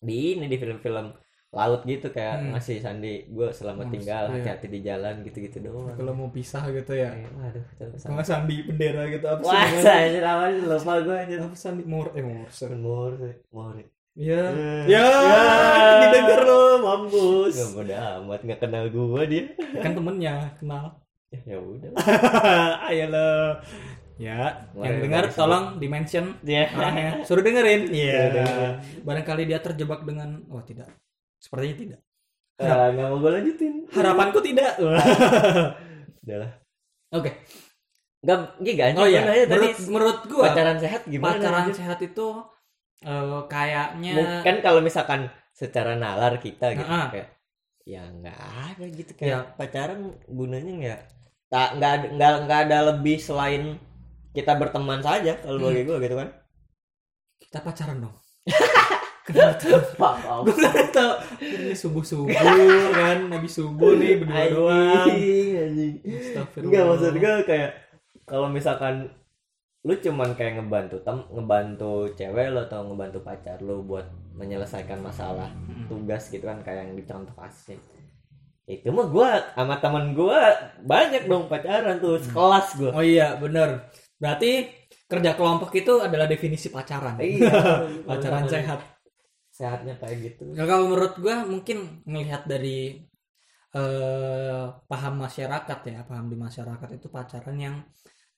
di 0.01 0.39
ini 0.39 0.45
di 0.49 0.57
film-film 0.57 1.20
laut 1.51 1.83
gitu 1.83 2.07
kayak 2.09 2.35
Hmm. 2.37 2.49
ngasih 2.51 2.79
sandi 2.79 3.27
gue 3.27 3.47
selamat 3.51 3.85
Mas, 3.85 3.93
tinggal 3.93 4.23
iya. 4.23 4.33
hati-hati 4.33 4.67
di 4.67 4.79
jalan 4.81 5.15
gitu-gitu 5.21 5.57
doang 5.59 5.91
kalau 5.91 6.13
mau 6.13 6.29
pisah 6.29 6.63
gitu 6.69 6.93
ya 6.93 7.11
Eh, 7.11 7.27
waduh 7.29 7.59
itu 7.59 7.83
Kalau 7.97 8.15
nggak 8.15 8.23
sandi 8.25 8.55
bendera 8.63 9.03
gitu 9.05 9.25
apa 9.25 9.43
Wah, 9.43 9.67
saya 9.77 10.15
lama 10.17 10.47
lupa 10.47 10.93
gue 10.97 11.15
aja. 11.17 11.35
apa 11.41 11.51
sandi 11.53 11.83
mor 11.83 12.07
eh 12.11 12.23
morse 12.23 12.65
Morse, 12.71 13.43
Morse. 13.49 13.83
ya 14.13 14.43
Ya, 14.85 15.03
ya 15.03 15.05
didengar 16.01 16.39
lo 16.41 16.59
mampus 16.79 17.51
Gak 17.53 17.69
bodo 17.73 17.95
amat, 17.95 18.39
gak 18.41 18.59
kenal 18.61 18.83
gue 18.87 19.21
dia. 19.25 19.43
kan 19.77 19.91
temennya 19.91 20.33
kenal 20.55 20.85
Ya 21.37 21.55
udah. 21.55 21.91
ayo 22.87 23.05
lo 23.07 23.31
ya 24.17 24.55
Boleh, 24.71 24.85
yang 24.85 24.95
dengar 25.01 25.23
tolong 25.29 25.65
di 25.75 25.87
mention 25.87 26.31
Ya. 26.41 26.71
orangnya 26.71 27.23
suruh 27.23 27.41
dengerin 27.41 27.87
iya 27.89 28.11
Suruh 28.13 28.31
dengerin. 28.37 28.73
barangkali 29.03 29.43
dia 29.45 29.59
terjebak 29.59 30.03
dengan 30.03 30.47
oh 30.47 30.61
tidak 30.61 30.87
sepertinya 31.41 31.77
tidak 31.77 32.01
Ah, 32.61 32.93
Gak 32.93 32.93
mau 32.93 33.17
gue 33.17 33.31
lanjutin. 33.33 33.73
harapanku 33.89 34.37
tidak 34.39 34.77
Udah 36.21 36.37
lah. 36.37 36.51
oke 37.11 37.31
Gak, 38.21 38.37
gak 38.61 38.93
oh 38.93 39.09
iya 39.09 39.25
nanya 39.25 39.49
tadi 39.49 39.65
menurut 39.65 39.77
menurut 39.89 40.19
gua 40.29 40.43
pacaran 40.45 40.77
sehat 40.77 41.01
gimana? 41.09 41.41
pacaran 41.41 41.57
lanjut? 41.65 41.75
sehat 41.75 41.97
itu 41.99 42.27
eh, 43.01 43.41
kayaknya 43.49 44.13
Mu- 44.13 44.43
Kan 44.45 44.55
kalau 44.61 44.77
misalkan 44.79 45.25
secara 45.51 45.97
nalar 45.97 46.37
kita 46.37 46.69
gitu 46.71 46.85
Heeh. 46.85 47.07
kayak 47.09 47.29
ya 47.81 48.05
nggak 48.05 48.37
ada 48.37 48.85
gitu 48.87 49.11
Ya. 49.11 49.41
kayak 49.41 49.57
pacaran 49.57 49.99
gunanya 50.29 50.73
nggak 50.77 50.99
tak 51.49 51.69
nggak 51.75 51.91
ada 51.91 52.05
nggak 52.13 52.31
nggak 52.45 52.59
ada 52.69 52.77
lebih 52.93 53.17
selain 53.17 53.81
kita 54.31 54.53
berteman 54.53 55.01
saja 55.01 55.33
kalau 55.35 55.57
Hmm. 55.57 55.67
bagi 55.67 55.83
gue 55.83 55.97
gitu 55.99 56.15
kan 56.15 56.29
kita 57.41 57.57
pacaran 57.59 57.97
dong 57.99 58.15
gue 60.45 60.55
nggak 60.55 60.89
tahu 60.91 61.13
ini 61.41 61.73
subuh 61.73 62.03
subuh 62.03 62.27
kan. 62.31 63.17
Habis 63.31 63.51
subuh 63.57 63.95
nih 63.97 64.19
berdua 64.21 64.43
doang. 64.51 65.07
anjing. 65.07 65.93
Enggak 66.61 66.83
maksud 66.87 67.13
gue 67.17 67.35
kayak 67.47 67.71
kalau 68.27 68.47
misalkan 68.51 69.11
lu 69.81 69.97
cuman 69.97 70.37
kayak 70.37 70.61
ngebantu 70.61 71.01
tem 71.01 71.17
ngebantu 71.33 72.13
cewek 72.13 72.53
lo 72.53 72.69
atau 72.69 72.85
ngebantu 72.85 73.25
pacar 73.25 73.57
lu 73.65 73.81
buat 73.81 74.05
menyelesaikan 74.37 75.01
masalah 75.01 75.49
tugas 75.89 76.29
gitu 76.29 76.45
kan 76.45 76.61
kayak 76.61 76.85
yang 76.85 76.93
dicontoh 76.93 77.33
kasusnya 77.33 77.81
itu 78.69 78.87
mah 78.93 79.07
gua 79.09 79.29
sama 79.57 79.75
teman 79.81 80.13
gua 80.13 80.53
banyak 80.85 81.27
dong 81.27 81.49
pacaran 81.51 81.99
tuh 81.99 82.21
sekelas 82.21 82.67
gua. 82.79 82.91
Oh 82.95 83.03
iya 83.03 83.35
bener. 83.35 83.89
Berarti 84.21 84.69
kerja 85.09 85.35
kelompok 85.35 85.75
itu 85.75 85.99
adalah 85.99 86.29
definisi 86.29 86.71
pacaran. 86.71 87.19
Iya 87.19 87.51
pacaran 88.07 88.47
sehat 88.47 88.79
sehatnya 89.61 89.93
kayak 90.01 90.17
gitu. 90.25 90.57
Nah, 90.57 90.65
kalau 90.65 90.89
menurut 90.89 91.13
gua 91.21 91.45
mungkin 91.45 92.01
melihat 92.09 92.49
dari 92.49 92.97
eh, 93.77 94.65
paham 94.89 95.13
masyarakat 95.21 95.79
ya 95.85 95.99
paham 96.09 96.25
di 96.27 96.37
masyarakat 96.37 96.89
itu 96.97 97.07
pacaran 97.13 97.57
yang 97.61 97.75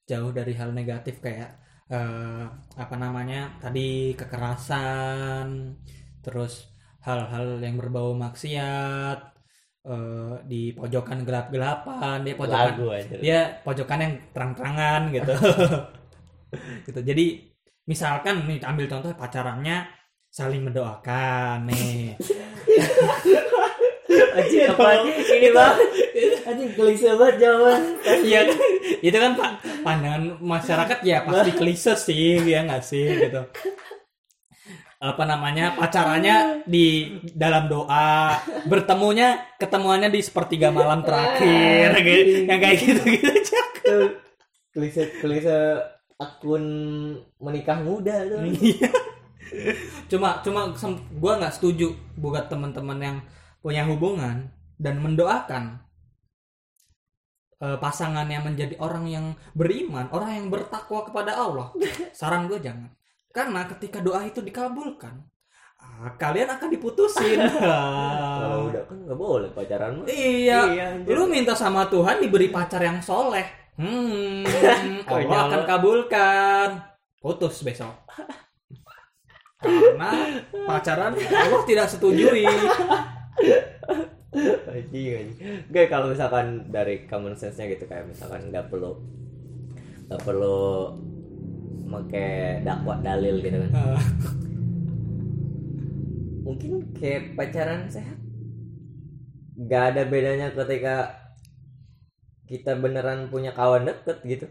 jauh 0.04 0.36
dari 0.36 0.54
hal 0.60 0.76
negatif 0.76 1.24
kayak 1.24 1.64
eh, 1.88 2.46
apa 2.76 2.96
namanya 3.00 3.56
tadi 3.64 4.12
kekerasan 4.20 5.80
terus 6.20 6.68
hal-hal 7.04 7.60
yang 7.64 7.76
berbau 7.80 8.12
maksiat 8.16 9.20
eh, 9.88 10.36
di 10.44 10.76
pojokan 10.76 11.24
gelap-gelapan 11.24 12.18
dia 12.28 12.36
pojokan 12.36 12.68
lagu 12.76 12.88
aja. 12.92 13.16
dia 13.18 13.40
pojokan 13.64 14.00
yang 14.04 14.14
terang-terangan 14.36 15.02
gitu. 15.16 15.34
Gitu. 16.86 17.02
Jadi 17.02 17.50
misalkan 17.90 18.46
nih 18.46 18.62
ambil 18.62 18.86
contoh 18.86 19.10
pacarannya 19.18 19.90
saling 20.34 20.66
mendoakan 20.66 21.70
nih. 21.70 22.18
Anjing 24.34 24.66
apa 24.66 24.84
aja 24.94 25.10
ini 25.10 25.50
banget 25.54 25.78
anjing 26.46 26.72
klise 26.74 27.10
banget 27.18 27.36
jawaban. 27.42 27.82
Iya 28.22 28.40
kan? 28.46 28.58
itu 29.02 29.18
kan 29.18 29.32
pa- 29.38 29.58
pandangan 29.82 30.24
masyarakat 30.38 30.98
ya 31.02 31.18
pasti 31.26 31.52
klise 31.54 31.94
sih 31.98 32.42
ya 32.42 32.66
nggak 32.66 32.82
sih 32.82 33.06
gitu. 33.10 33.42
Apa 35.02 35.24
namanya 35.26 35.74
pacarannya 35.78 36.62
di 36.66 37.10
dalam 37.34 37.70
doa 37.70 38.38
bertemunya 38.66 39.54
ketemuannya 39.58 40.14
di 40.14 40.22
sepertiga 40.22 40.70
malam 40.70 41.02
terakhir 41.02 41.98
gitu 42.02 42.50
yang 42.50 42.60
kayak 42.62 42.78
gitu 42.82 43.02
gitu 43.06 43.98
klise 44.74 45.04
klise 45.22 45.58
akun 46.18 46.66
menikah 47.38 47.78
muda 47.82 48.18
tuh. 48.30 48.46
Iya. 48.46 48.90
Cuma 50.12 50.42
cuma 50.42 50.74
gua 51.18 51.40
nggak 51.40 51.56
setuju 51.56 51.94
buat 52.18 52.50
teman-teman 52.50 53.00
yang 53.00 53.18
punya 53.64 53.88
hubungan 53.88 54.52
dan 54.76 55.00
mendoakan 55.00 55.80
eh, 57.64 57.78
pasangannya 57.80 58.44
menjadi 58.44 58.76
orang 58.84 59.06
yang 59.08 59.26
beriman, 59.56 60.12
orang 60.12 60.44
yang 60.44 60.48
bertakwa 60.52 61.08
kepada 61.08 61.40
Allah. 61.40 61.72
Saran 62.12 62.52
gue 62.52 62.60
jangan. 62.60 62.92
Karena 63.32 63.66
ketika 63.66 64.04
doa 64.04 64.22
itu 64.28 64.44
dikabulkan, 64.44 65.24
ah, 65.80 66.12
kalian 66.20 66.52
akan 66.54 66.70
diputusin. 66.70 67.40
kalau 68.44 68.70
udah 68.70 68.84
kan 68.84 68.98
nggak 69.08 69.18
boleh 69.18 69.50
pacaran 69.56 70.04
mah 70.04 70.06
iya, 70.12 70.92
anjir. 70.92 71.16
lu 71.16 71.26
minta 71.26 71.56
sama 71.56 71.88
Tuhan 71.88 72.20
diberi 72.20 72.52
pacar 72.52 72.84
yang 72.84 73.00
soleh. 73.00 73.48
Hmm, 73.74 74.46
Allah 75.10 75.40
akan 75.50 75.62
kabulkan. 75.66 76.70
Putus 77.18 77.64
besok. 77.66 77.96
Karena 79.64 80.12
pacaran 80.68 81.14
Allah 81.16 81.64
tidak 81.64 81.88
setujui. 81.88 82.44
anjing 84.68 85.06
anjing. 85.14 85.38
Gak 85.72 85.88
kalau 85.88 86.12
misalkan 86.12 86.68
dari 86.74 87.06
common 87.08 87.38
sense 87.38 87.58
nya 87.62 87.70
gitu 87.72 87.86
kayak 87.86 88.10
misalkan 88.10 88.50
nggak 88.50 88.68
perlu 88.68 88.98
nggak 90.10 90.22
perlu 90.26 90.94
pakai 91.94 92.66
dakwah 92.66 92.98
dalil 93.00 93.38
gitu 93.40 93.58
kan. 93.70 93.72
Ah, 93.78 94.02
mungkin 96.42 96.90
kayak 96.98 97.38
pacaran 97.38 97.86
sehat. 97.88 98.18
Nggak 99.54 99.84
ada 99.94 100.02
bedanya 100.10 100.48
ketika 100.52 101.24
kita 102.50 102.76
beneran 102.76 103.30
punya 103.30 103.54
kawan 103.54 103.86
deket 103.86 104.18
gitu. 104.26 104.48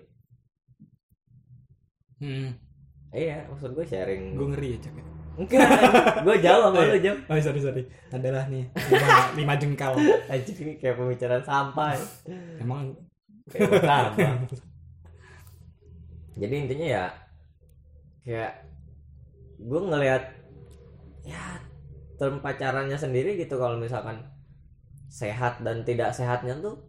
Hmm, 2.22 2.55
iya 3.12 3.44
maksud 3.46 3.72
gue 3.72 3.85
sharing 3.85 4.35
gue 4.35 4.46
ngeri 4.51 4.68
ya 4.72 4.79
cek. 4.81 4.94
enggak 5.33 5.68
gue 6.20 6.37
jauh 6.40 6.61
sama 6.62 6.81
lu 6.83 6.98
jam 6.98 7.16
Oh 7.25 7.37
sorry 7.37 7.61
sorry. 7.61 7.83
Adalah 8.09 8.44
nih 8.48 8.68
lima, 8.68 9.09
lima 9.33 9.55
jengkal. 9.57 9.96
anjing 10.33 10.57
ini 10.59 10.72
kayak 10.77 10.96
pembicaraan 10.96 11.40
sampah 11.40 11.96
ya. 11.96 12.05
Emang 12.59 12.92
kayak 13.48 13.68
martabak 13.70 14.48
jadi 16.33 16.55
intinya 16.64 16.87
ya 16.88 17.05
kayak 18.22 18.53
gue 19.59 19.81
ngelihat 19.83 20.22
ya 21.22 21.61
term 22.16 22.40
pacarannya 22.40 22.96
sendiri 22.96 23.37
gitu 23.37 23.57
kalau 23.57 23.77
misalkan 23.77 24.25
sehat 25.09 25.61
dan 25.61 25.85
tidak 25.85 26.16
sehatnya 26.16 26.57
tuh 26.57 26.88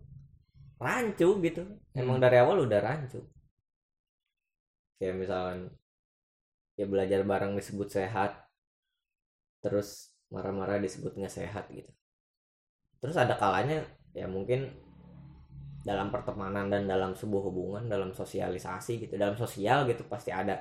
rancu 0.79 1.39
gitu 1.39 1.63
emang 1.91 2.19
Hmm. 2.19 2.23
dari 2.23 2.37
awal 2.39 2.63
udah 2.63 2.79
rancu 2.79 3.19
kayak 4.95 5.15
misalkan 5.17 5.67
ya 6.79 6.85
belajar 6.89 7.21
bareng 7.31 7.53
disebut 7.59 7.89
sehat. 7.97 8.31
Terus 9.63 9.89
marah-marah 10.33 10.77
disebut 10.85 11.13
nggak 11.17 11.33
sehat 11.39 11.65
gitu. 11.73 11.91
Terus 13.01 13.15
ada 13.19 13.35
kalanya 13.37 13.83
ya 14.13 14.25
mungkin 14.29 14.59
dalam 15.83 16.07
pertemanan 16.15 16.71
dan 16.71 16.87
dalam 16.87 17.11
sebuah 17.11 17.43
hubungan 17.51 17.83
dalam 17.91 18.15
sosialisasi 18.15 19.03
gitu 19.03 19.13
dalam 19.19 19.35
sosial 19.35 19.83
gitu 19.91 20.07
pasti 20.07 20.31
ada 20.31 20.55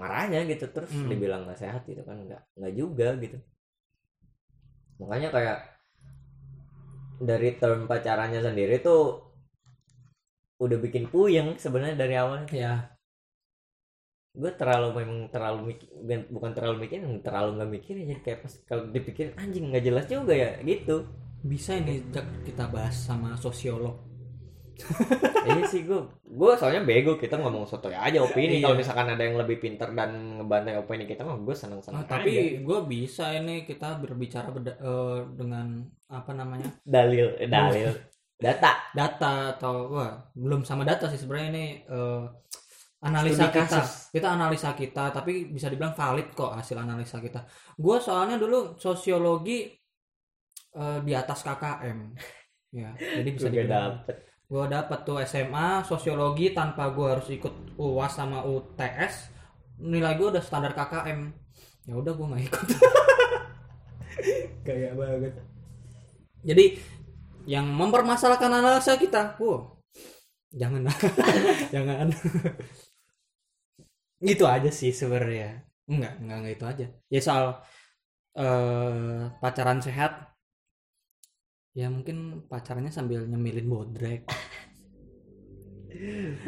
marahnya 0.00 0.40
gitu. 0.52 0.68
Terus 0.74 0.92
Hmm. 0.92 1.08
dibilang 1.10 1.42
nggak 1.48 1.60
sehat 1.64 1.82
gitu 1.88 2.02
kan 2.04 2.16
nggak 2.26 2.42
nggak 2.58 2.74
juga 2.76 3.08
gitu. 3.24 3.38
Makanya 5.00 5.28
kayak 5.34 5.58
dari 7.22 7.50
term 7.60 7.86
pacarannya 7.86 8.40
sendiri 8.42 8.82
tuh 8.82 9.22
udah 10.62 10.78
bikin 10.78 11.10
puyeng 11.10 11.58
sebenarnya 11.58 11.96
dari 11.98 12.14
awal 12.18 12.46
ya 12.50 12.91
gue 14.32 14.52
terlalu 14.56 15.04
memang 15.04 15.18
terlalu 15.28 15.76
mikir 15.76 15.88
bukan 16.32 16.50
terlalu 16.56 16.76
mikir 16.88 16.98
terlalu 17.20 17.50
nggak 17.60 17.70
mikir 17.70 17.94
jadi 18.00 18.20
kayak 18.24 18.38
pas 18.40 18.52
kalau 18.64 18.88
dipikir 18.88 19.36
anjing 19.36 19.68
nggak 19.68 19.84
jelas 19.84 20.04
juga 20.08 20.32
ya 20.32 20.50
gitu. 20.64 21.04
Bisa 21.42 21.76
ini 21.76 22.00
kita 22.42 22.64
bahas 22.68 22.96
sama 22.96 23.36
sosiolog. 23.36 23.98
Iya 25.42 25.66
sih 25.66 25.82
gue 25.84 25.98
gue 26.22 26.52
soalnya 26.54 26.86
bego 26.86 27.18
kita 27.18 27.34
ngomong 27.34 27.66
soto 27.66 27.90
aja 27.90 28.22
opini. 28.22 28.58
Iya. 28.58 28.62
kalau 28.64 28.76
misalkan 28.78 29.10
ada 29.10 29.22
yang 29.22 29.34
lebih 29.34 29.58
pinter 29.58 29.90
dan 29.90 30.38
ngebantai 30.38 30.78
opini 30.78 31.04
kita 31.04 31.26
mah 31.26 31.34
gue 31.36 31.50
seneng 31.52 31.82
seneng 31.82 32.02
Nah, 32.02 32.06
tapi 32.06 32.62
gue 32.62 32.78
bisa 32.86 33.34
ini 33.34 33.66
kita 33.66 33.98
berbicara 33.98 34.48
berda- 34.48 34.78
eh, 34.78 35.18
dengan 35.34 35.82
apa 36.08 36.30
namanya? 36.32 36.70
Dalil 36.86 37.36
eh, 37.36 37.50
dalil. 37.50 37.90
Data. 38.42 38.74
Data 38.94 39.54
atau 39.54 39.74
wah 39.92 40.14
belum 40.34 40.62
sama 40.62 40.82
data 40.82 41.06
sih 41.06 41.18
sebenarnya 41.18 41.48
ini 41.52 41.66
eh, 41.84 42.22
analisa 43.02 43.50
Studi 43.50 43.58
kita. 43.58 43.66
kasus. 43.66 43.90
kita 44.14 44.28
analisa 44.30 44.70
kita 44.78 45.04
tapi 45.10 45.50
bisa 45.50 45.66
dibilang 45.66 45.94
valid 45.94 46.30
kok 46.32 46.54
hasil 46.54 46.78
analisa 46.78 47.18
kita. 47.18 47.42
Gue 47.74 47.98
soalnya 47.98 48.38
dulu 48.38 48.78
sosiologi 48.78 49.74
eh, 50.78 50.98
di 51.02 51.12
atas 51.12 51.42
KKM 51.42 51.98
ya 52.80 52.94
jadi 52.96 53.28
bisa 53.28 53.52
dibilang 53.52 54.00
dapet. 54.00 54.16
gue 54.48 54.64
dapat 54.68 54.98
tuh 55.04 55.18
SMA 55.28 55.84
sosiologi 55.84 56.56
tanpa 56.56 56.88
gue 56.92 57.08
harus 57.08 57.28
ikut 57.28 57.76
UAS 57.76 58.16
sama 58.16 58.44
UTS 58.46 59.32
nilai 59.82 60.14
gue 60.16 60.28
udah 60.32 60.44
standar 60.44 60.72
KKM 60.72 61.20
ya 61.90 61.94
udah 61.98 62.12
gue 62.14 62.26
nggak 62.30 62.44
ikut. 62.46 62.66
Kayak 64.66 64.94
banget. 64.94 65.34
Jadi 66.46 66.64
yang 67.50 67.66
mempermasalahkan 67.66 68.50
analisa 68.50 68.94
kita 68.94 69.34
wow 69.42 69.82
jangan 70.52 70.86
jangan 71.74 72.12
gitu 74.22 74.44
aja 74.46 74.70
sih 74.70 74.90
sebenarnya. 74.94 75.66
Enggak 75.90 76.12
enggak 76.22 76.36
enggak 76.38 76.54
itu 76.56 76.64
aja. 76.72 76.86
Ya 77.12 77.20
soal 77.20 77.44
eh, 78.38 79.20
pacaran 79.42 79.80
sehat 79.86 80.12
ya 81.72 81.88
mungkin 81.88 82.44
pacarnya 82.50 82.90
sambil 82.92 83.24
nyemilin 83.28 83.66
bodrek. 83.68 84.22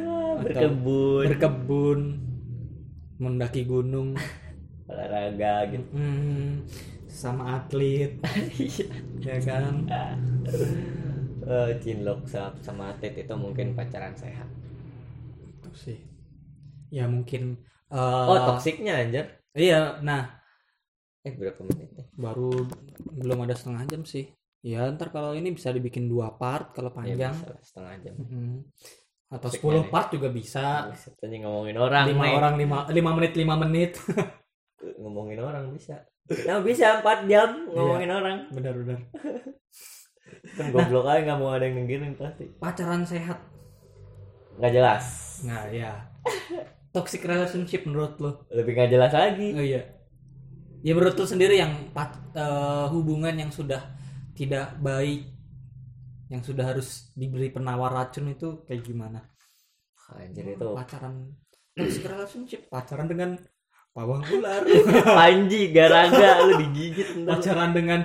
Ah, 0.01 0.41
berkebun. 0.43 1.25
berkebun 1.29 2.01
mendaki 3.23 3.63
gunung. 3.69 4.17
Olahraga 4.91 5.71
gitu. 5.73 5.87
Hmm, 5.95 6.65
sama 7.07 7.61
atlet. 7.63 8.19
Ya 9.25 9.41
kan? 9.41 9.89
Eh, 11.45 11.71
cinlok 11.81 12.29
sama, 12.29 12.53
sama 12.61 12.83
atlet 12.93 13.15
itu 13.25 13.35
mungkin 13.37 13.73
pacaran 13.73 14.13
sehat. 14.13 14.49
Itu 15.61 15.71
sih 15.73 16.14
ya 16.95 17.11
mungkin 17.11 17.59
eh, 17.91 18.25
oh 18.31 18.39
toksiknya 18.47 19.03
anjir. 19.03 19.27
iya 19.53 19.99
nah. 19.99 20.39
Eh 21.27 21.35
berapa 21.35 21.59
menit 21.67 21.91
baru 22.15 22.53
belum 23.11 23.39
ada 23.43 23.59
setengah 23.59 23.83
jam 23.89 24.03
sih. 24.05 24.31
Ya 24.63 24.87
ntar 24.95 25.11
kalau 25.11 25.35
ini 25.35 25.51
bisa 25.51 25.69
dibikin 25.69 26.07
dua 26.07 26.33
part 26.33 26.71
kalau 26.73 26.89
ya, 26.89 26.97
panjang. 26.97 27.35
bisa 27.35 27.47
lah, 27.51 27.61
setengah 27.61 27.95
jam. 28.01 28.15
Mm. 28.17 28.57
atau 29.27 29.51
Musiknya 29.51 29.83
10 29.83 29.83
nih. 29.83 29.91
part 29.91 30.09
juga 30.09 30.29
bisa. 30.31 30.67
Bisa 30.95 31.09
tadi 31.19 31.37
ngomongin 31.43 31.77
orang 31.77 32.05
lima 32.07 32.23
nih. 32.23 32.35
orang 32.39 32.55
lima 32.55 32.79
lima 32.89 33.11
menit 33.13 33.33
lima 33.35 33.55
menit. 33.59 33.93
Ngomongin 35.03 35.41
orang 35.41 35.65
bisa. 35.75 36.07
Nah 36.47 36.63
bisa 36.63 37.03
4 37.03 37.27
jam 37.27 37.67
ngomongin 37.67 38.09
Iya. 38.09 38.17
orang. 38.17 38.37
Benar 38.55 38.75
benar. 38.79 39.01
Kan 40.57 40.67
goblok 40.71 41.05
aja 41.05 41.21
nggak 41.25 41.39
mau 41.41 41.51
ada 41.51 41.67
yang 41.67 41.83
dengerin 41.83 42.15
pasti. 42.15 42.47
Pacaran 42.57 43.03
sehat. 43.03 43.43
Nggak 44.57 44.73
jelas. 44.73 45.05
Nah 45.43 45.67
ya 45.69 45.93
toxic 46.95 47.27
relationship 47.27 47.83
menurut 47.91 48.15
lo? 48.23 48.31
Lebih 48.55 48.79
nggak 48.79 48.91
jelas 48.95 49.11
lagi. 49.11 49.51
Oh 49.51 49.65
iya. 49.67 49.83
Ya 50.87 50.95
menurut 50.95 51.19
lo 51.19 51.27
sendiri 51.27 51.59
yang 51.59 51.91
pat- 51.91 52.31
eh, 52.39 52.87
hubungan 52.95 53.35
yang 53.35 53.51
sudah 53.51 53.83
tidak 54.39 54.79
baik 54.79 55.27
yang 56.31 56.41
sudah 56.41 56.65
harus 56.71 57.11
diberi 57.19 57.51
penawar 57.51 57.91
racun 57.91 58.31
itu 58.31 58.63
kayak 58.65 58.87
gimana? 58.87 59.21
Anjir 60.15 60.55
itu 60.55 60.67
pacaran 60.71 61.35
toxic 61.75 62.07
relationship 62.07 62.61
pacaran 62.71 63.11
dengan 63.11 63.35
pawang 63.91 64.23
ular. 64.31 64.63
Panji 65.19 65.75
garaga 65.75 66.47
lu 66.47 66.63
digigit 66.63 67.25
ntar. 67.25 67.41
pacaran 67.41 67.71
dengan 67.75 68.01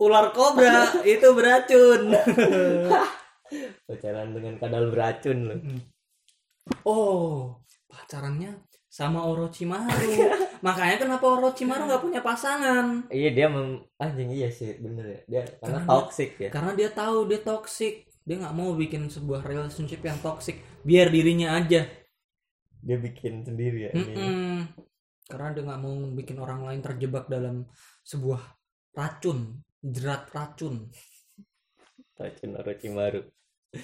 ular 0.00 0.32
kobra 0.32 1.04
itu 1.04 1.28
beracun. 1.36 2.16
Pacaran 3.84 4.28
dengan 4.32 4.54
kadal 4.56 4.88
beracun 4.88 5.38
lu. 5.44 5.56
Oh 6.86 7.65
pacarannya 7.96 8.60
sama 8.86 9.24
Orochimaru 9.24 10.12
makanya 10.66 10.96
kenapa 11.08 11.24
Orochimaru 11.24 11.88
nggak 11.88 12.04
punya 12.04 12.20
pasangan? 12.20 13.08
Iya 13.08 13.30
dia 13.32 13.46
mem... 13.48 13.80
anjing 13.96 14.30
iya 14.32 14.48
sih 14.52 14.76
bener 14.76 15.04
ya. 15.04 15.20
Dia 15.28 15.42
karena 15.60 15.60
Karena 15.60 15.78
dia- 15.80 15.88
toxic 15.88 16.30
ya. 16.36 16.48
karena 16.52 16.72
dia 16.76 16.88
tahu 16.92 17.18
dia 17.28 17.40
toxic. 17.40 17.94
Dia 18.26 18.36
nggak 18.42 18.56
mau 18.56 18.74
bikin 18.74 19.08
sebuah 19.08 19.40
relationship 19.44 20.00
yang 20.04 20.18
toxic. 20.20 20.60
Biar 20.84 21.08
dirinya 21.08 21.56
aja. 21.56 21.84
Dia 22.86 22.96
bikin 23.00 23.42
sendiri 23.42 23.88
ya 23.88 23.90
ini. 23.96 24.12
Mm-mm. 24.14 24.58
karena 25.26 25.58
dia 25.58 25.62
nggak 25.66 25.82
mau 25.82 25.94
bikin 26.14 26.38
orang 26.38 26.62
lain 26.62 26.78
terjebak 26.86 27.26
dalam 27.26 27.66
sebuah 28.06 28.38
racun 28.94 29.58
jerat 29.82 30.30
racun. 30.30 30.86
Racun 32.16 32.50
Orochimaru 32.56 33.20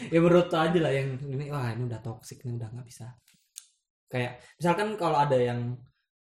ya 0.08 0.18
menurut 0.24 0.48
aja 0.48 0.78
lah 0.80 0.92
yang 0.94 1.20
ini 1.20 1.52
wah 1.52 1.68
ini 1.74 1.84
udah 1.84 2.00
toxic 2.00 2.40
nih 2.46 2.56
udah 2.56 2.68
nggak 2.72 2.86
bisa 2.88 3.12
kayak 4.12 4.36
misalkan 4.60 4.92
kalau 5.00 5.16
ada 5.16 5.38
yang 5.40 5.72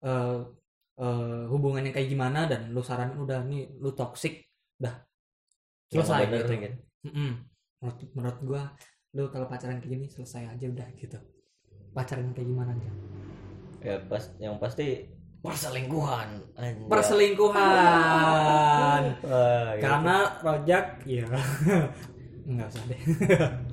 eh 0.05 0.39
eh, 1.01 1.43
hubungannya 1.49 1.89
kayak 1.89 2.09
gimana 2.13 2.45
dan 2.45 2.69
lu 2.69 2.85
saranin 2.85 3.17
udah 3.17 3.41
nih 3.49 3.65
lu 3.81 3.89
toxic 3.97 4.45
udah 4.77 4.93
selesai 5.89 6.29
gitu. 6.29 6.53
Mm-mm. 7.09 7.31
menurut 7.81 7.99
menurut 8.13 8.39
gua 8.45 8.63
lu 9.17 9.25
kalau 9.33 9.49
pacaran 9.49 9.81
kayak 9.81 9.97
gini 9.97 10.05
selesai 10.05 10.53
aja 10.53 10.65
udah 10.69 10.85
gitu 10.93 11.17
pacaran 11.97 12.29
kayak 12.37 12.45
gimana 12.45 12.77
aja 12.77 12.91
ya 13.81 13.95
pas 14.05 14.23
yang 14.37 14.59
pasti 14.61 15.07
perselingkuhan 15.39 16.29
anjay. 16.59 16.87
perselingkuhan 16.91 17.63
Wah, 18.59 18.99
gitu. 19.07 19.39
karena 19.79 20.15
rojak 20.43 20.85
ya 21.07 21.25
nggak 22.53 22.67
usah 22.69 22.83
deh 22.91 22.99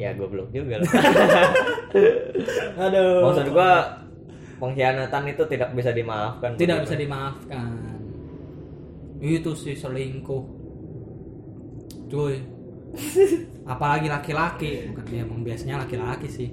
ya 0.00 0.16
goblok 0.16 0.48
juga 0.48 0.80
lah. 0.80 0.88
Aduh. 2.88 3.28
Maksud 3.28 3.52
gua 3.52 4.00
pengkhianatan 4.56 5.24
itu 5.32 5.42
tidak 5.48 5.72
bisa 5.72 5.92
dimaafkan 5.92 6.56
tidak 6.56 6.88
bisa 6.88 6.96
dimaafkan. 6.96 7.68
Itu 9.20 9.52
sih 9.52 9.76
selingkuh. 9.76 10.44
Cuy. 12.08 12.40
Apalagi 13.72 14.08
laki-laki. 14.08 14.88
Bukan 14.90 15.04
ya 15.12 15.22
emang 15.28 15.44
biasanya 15.44 15.84
laki-laki 15.84 16.28
sih. 16.32 16.48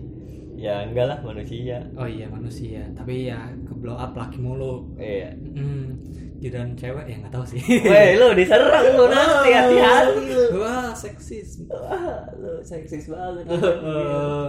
Ya 0.58 0.84
enggak 0.84 1.06
lah 1.08 1.20
manusia. 1.24 1.86
Oh 1.96 2.10
iya 2.10 2.28
manusia. 2.28 2.84
Tapi 2.92 3.32
ya 3.32 3.56
ke 3.64 3.74
blow 3.78 3.96
up 3.96 4.12
laki 4.18 4.42
mulu. 4.42 4.90
Iya. 5.00 5.32
Hmm, 5.56 5.96
jiran 6.40 6.70
cewek 6.74 7.06
ya 7.06 7.16
nggak 7.18 7.32
tahu 7.32 7.46
sih 7.46 7.62
Weh 7.84 8.16
lu 8.16 8.32
diserang 8.32 8.86
lu 8.90 9.06
nanti 9.08 9.50
hati-hati 9.50 10.26
lu 10.28 10.60
wah 10.60 10.90
seksis 10.92 11.66
Wah, 11.66 12.22
lu 12.34 12.62
seksis 12.62 13.06
banget 13.08 13.46
Eh, 13.48 14.48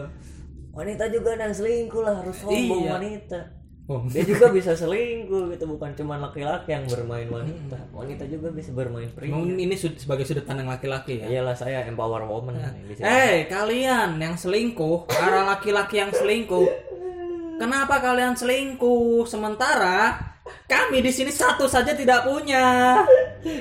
wanita 0.71 1.05
juga 1.09 1.35
yang 1.35 1.51
selingkuh 1.51 2.01
lah 2.01 2.15
harus 2.17 2.37
sombong 2.37 2.83
Iya. 2.83 2.93
wanita 2.95 3.41
Oh, 3.85 4.05
dia 4.05 4.21
juga 4.21 4.53
bisa 4.53 4.77
selingkuh 4.77 5.49
gitu 5.49 5.65
bukan 5.67 5.89
cuma 5.95 6.15
laki-laki 6.19 6.71
yang 6.71 6.85
bermain 6.85 7.25
wanita 7.27 7.89
wanita 7.89 8.29
juga 8.29 8.53
bisa 8.53 8.69
bermain 8.71 9.09
pria 9.09 9.33
Emang 9.33 9.49
ini 9.51 9.73
sud- 9.73 9.97
sebagai 9.97 10.23
sudut 10.23 10.45
pandang 10.45 10.69
laki-laki 10.69 11.19
ya. 11.19 11.27
iyalah 11.27 11.57
saya 11.57 11.83
empower 11.83 12.21
woman 12.23 12.61
sini. 12.85 13.01
Eh, 13.01 13.49
kalian 13.49 14.21
yang 14.21 14.37
selingkuh, 14.37 15.09
para 15.09 15.41
laki-laki 15.47 15.99
yang 15.99 16.13
selingkuh. 16.13 16.69
Kenapa 17.57 17.99
kalian 17.99 18.37
selingkuh? 18.37 19.25
Sementara 19.25 20.28
kami 20.65 20.99
di 20.99 21.09
sini 21.09 21.29
satu 21.29 21.65
saja 21.65 21.93
tidak 21.93 22.23
punya. 22.23 22.99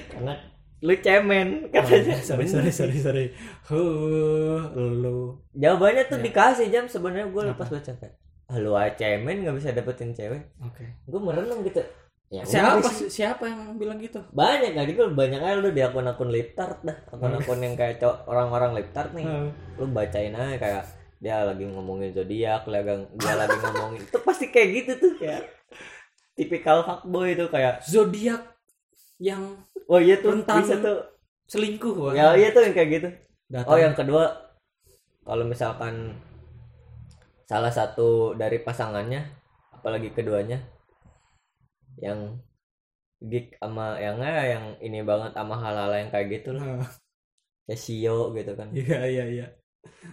karena 0.08 0.34
lu 0.78 0.94
cemen 0.96 1.68
katanya 1.68 2.22
sorry, 2.22 2.46
sorry, 2.46 2.70
sorry, 2.70 2.98
sorry. 2.98 3.26
Huh, 3.66 4.62
lu. 4.74 5.42
jawabannya 5.52 6.06
Ya. 6.06 6.10
tuh 6.10 6.20
dikasih 6.20 6.68
jam 6.70 6.86
sebenarnya 6.86 7.28
gue 7.28 7.44
lepas 7.48 7.66
baca 7.68 7.92
kan 7.92 8.12
ah, 8.46 8.58
lu 8.58 8.72
cemen 8.94 9.42
nggak 9.42 9.58
bisa 9.58 9.74
dapetin 9.74 10.14
cewek 10.14 10.54
Oke. 10.60 10.86
gue 11.04 11.20
merenung 11.20 11.66
gitu 11.66 11.82
ya 12.28 12.44
Siapa 12.44 12.84
sih. 12.92 13.10
siapa 13.10 13.44
yang 13.44 13.74
bilang 13.76 13.98
gitu? 13.98 14.22
banyak 14.30 14.76
kan 14.76 14.86
gue 14.86 15.08
banyak 15.10 15.40
aja 15.40 15.58
lu 15.58 15.72
di 15.72 15.82
akun-akun 15.82 16.30
liptart 16.30 16.84
dah 16.84 16.98
akun-akun 17.10 17.58
yang 17.58 17.74
kayak 17.74 17.98
orang-orang 18.28 18.78
liptart 18.78 19.12
nih 19.12 19.26
Hmm. 19.26 19.50
lu 19.76 19.90
bacain 19.90 20.32
aja 20.32 20.56
kayak 20.58 20.84
dia 21.18 21.42
lagi 21.42 21.66
ngomongin 21.66 22.14
zodiak 22.14 22.70
dia 23.18 23.34
lagi 23.34 23.58
ngomongin 23.58 24.06
itu 24.06 24.20
pasti 24.22 24.54
kayak 24.54 24.70
gitu 24.78 24.92
tuh 25.02 25.14
kayak 25.18 25.42
tipikal 26.38 26.86
fuckboy 26.86 27.34
itu 27.34 27.50
kayak 27.50 27.82
Zodiak 27.82 28.46
yang 29.18 29.58
oh 29.90 29.98
iya 29.98 30.22
tuh 30.22 30.38
Rentan. 30.38 30.62
bisa 30.62 30.76
tuh 30.78 30.98
selingkuh. 31.50 31.96
Wak. 31.98 32.14
ya 32.14 32.38
iya 32.38 32.54
tuh 32.54 32.62
yang 32.62 32.76
kayak 32.78 32.90
gitu 32.94 33.10
Datang. 33.50 33.70
oh 33.74 33.78
yang 33.82 33.96
kedua 33.98 34.24
kalau 35.26 35.44
misalkan 35.44 36.14
salah 37.50 37.72
satu 37.74 38.38
dari 38.38 38.62
pasangannya 38.62 39.24
apalagi 39.74 40.14
keduanya 40.14 40.62
yang 41.98 42.38
geek 43.18 43.58
sama 43.58 43.98
yang 43.98 44.22
eh, 44.22 44.54
yang 44.54 44.66
ini 44.78 45.02
banget 45.02 45.34
sama 45.34 45.58
hal-hal 45.58 45.90
yang 45.98 46.10
kayak 46.14 46.28
gitu 46.38 46.54
lah 46.54 46.78
Nah, 46.78 46.90
kayak 47.66 47.82
sio 47.82 48.32
gitu 48.38 48.52
kan 48.54 48.70
Iya, 48.72 49.00
iya, 49.10 49.26
iya. 49.28 49.48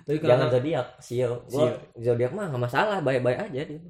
Tapi 0.06 0.18
jangan 0.22 0.48
zodiak 0.48 0.86
sio 1.02 1.44
gua 1.50 1.74
zodiak 1.98 2.32
mah 2.32 2.48
nggak 2.48 2.62
masalah 2.64 2.98
baik-baik 3.04 3.38
aja 3.50 3.60
dia 3.68 3.80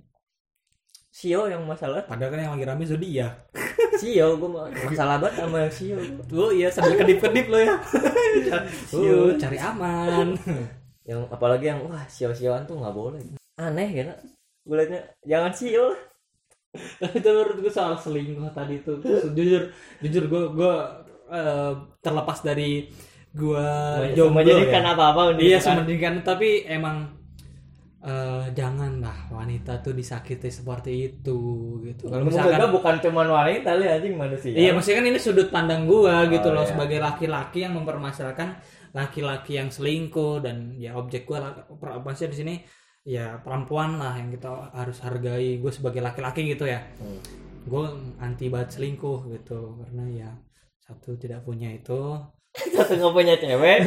sio 1.15 1.47
yang 1.47 1.63
masalah 1.63 2.03
padahal 2.03 2.27
kan 2.29 2.41
yang 2.41 2.53
lagi 2.53 2.67
rame 2.67 2.83
zodiak. 2.83 3.35
sio 4.03 4.35
gua 4.35 4.49
mah 4.51 4.65
masalah 4.83 5.17
banget 5.17 5.35
sama 5.39 5.57
yang 5.63 5.71
sio 5.73 5.99
Tuh, 6.27 6.51
iya 6.51 6.67
sambil 6.67 6.99
kedip-kedip 6.99 7.47
lo 7.47 7.59
ya. 7.61 7.75
Sio. 8.91 9.31
Tuh, 9.31 9.39
cari 9.39 9.55
aman. 9.57 10.35
yang 11.09 11.23
apalagi 11.29 11.69
yang 11.69 11.85
wah 11.85 12.03
sio-sioan 12.09 12.65
tuh 12.65 12.75
nggak 12.75 12.91
boleh 12.93 13.21
aneh 13.55 13.89
gitu 13.93 14.11
gue 14.65 14.75
liatnya 14.75 15.01
jangan 15.23 15.53
sio 15.53 15.85
lah 15.87 16.01
Tapi 16.75 17.15
itu 17.15 17.29
menurut 17.29 17.59
gue 17.61 17.71
soal 17.71 17.95
selingkuh 17.95 18.51
tadi 18.51 18.81
tuh 18.81 18.99
jujur 19.31 19.71
jujur 20.01 20.25
gue 20.27 20.43
gue 20.51 20.75
eh, 21.31 21.73
terlepas 22.01 22.41
dari 22.41 22.89
gue 23.31 23.67
jomblo 24.17 24.41
menjadikan 24.41 24.83
ya. 24.83 24.91
apa-apa 24.91 25.21
Iya 25.37 25.61
menjadikan- 25.61 25.77
menjadikan 25.79 26.15
tapi 26.25 26.49
emang 26.65 26.97
eh 28.01 28.45
janganlah 28.51 29.17
wanita 29.55 29.79
tuh 29.79 29.95
disakiti 29.95 30.51
seperti 30.51 30.93
itu 31.07 31.39
gitu. 31.87 32.11
Kalau 32.11 32.27
misalkan 32.27 32.75
bukan 32.75 32.95
cuma 32.99 33.23
wanita 33.23 33.79
li 33.79 33.87
anjing 33.87 34.19
manusia. 34.19 34.51
Iya, 34.51 34.75
maksudnya 34.75 34.99
kan 34.99 35.07
ini 35.07 35.21
sudut 35.23 35.49
pandang 35.49 35.87
gua 35.87 36.27
gitu 36.27 36.51
Oh, 36.51 36.59
loh 36.59 36.67
iya. 36.67 36.71
sebagai 36.75 36.99
laki-laki 36.99 37.63
yang 37.63 37.79
mempermasalahkan 37.79 38.59
laki-laki 38.91 39.59
yang 39.59 39.71
selingkuh 39.71 40.43
dan 40.43 40.75
ya 40.75 40.95
objek 40.95 41.23
gua 41.23 41.39
lah- 41.39 41.67
maksudnya 42.03 42.35
di 42.35 42.39
sini 42.43 42.55
ya 43.07 43.39
perempuan 43.39 43.95
lah 43.95 44.19
yang 44.19 44.35
kita 44.35 44.51
harus 44.75 44.99
hargai. 45.01 45.63
Gue 45.63 45.71
sebagai 45.71 46.03
laki-laki 46.03 46.51
gitu 46.51 46.67
ya. 46.67 46.83
Hmm. 46.99 47.23
gue 47.65 47.85
anti 48.21 48.53
banget 48.53 48.77
selingkuh 48.77 49.25
gitu. 49.33 49.81
Karena 49.81 50.05
ya 50.11 50.31
satu 50.83 51.15
tidak 51.15 51.41
punya 51.43 51.71
itu. 51.71 52.19
Satu 52.77 52.95
nggak 52.95 53.11
punya 53.13 53.35
cewek. 53.35 53.83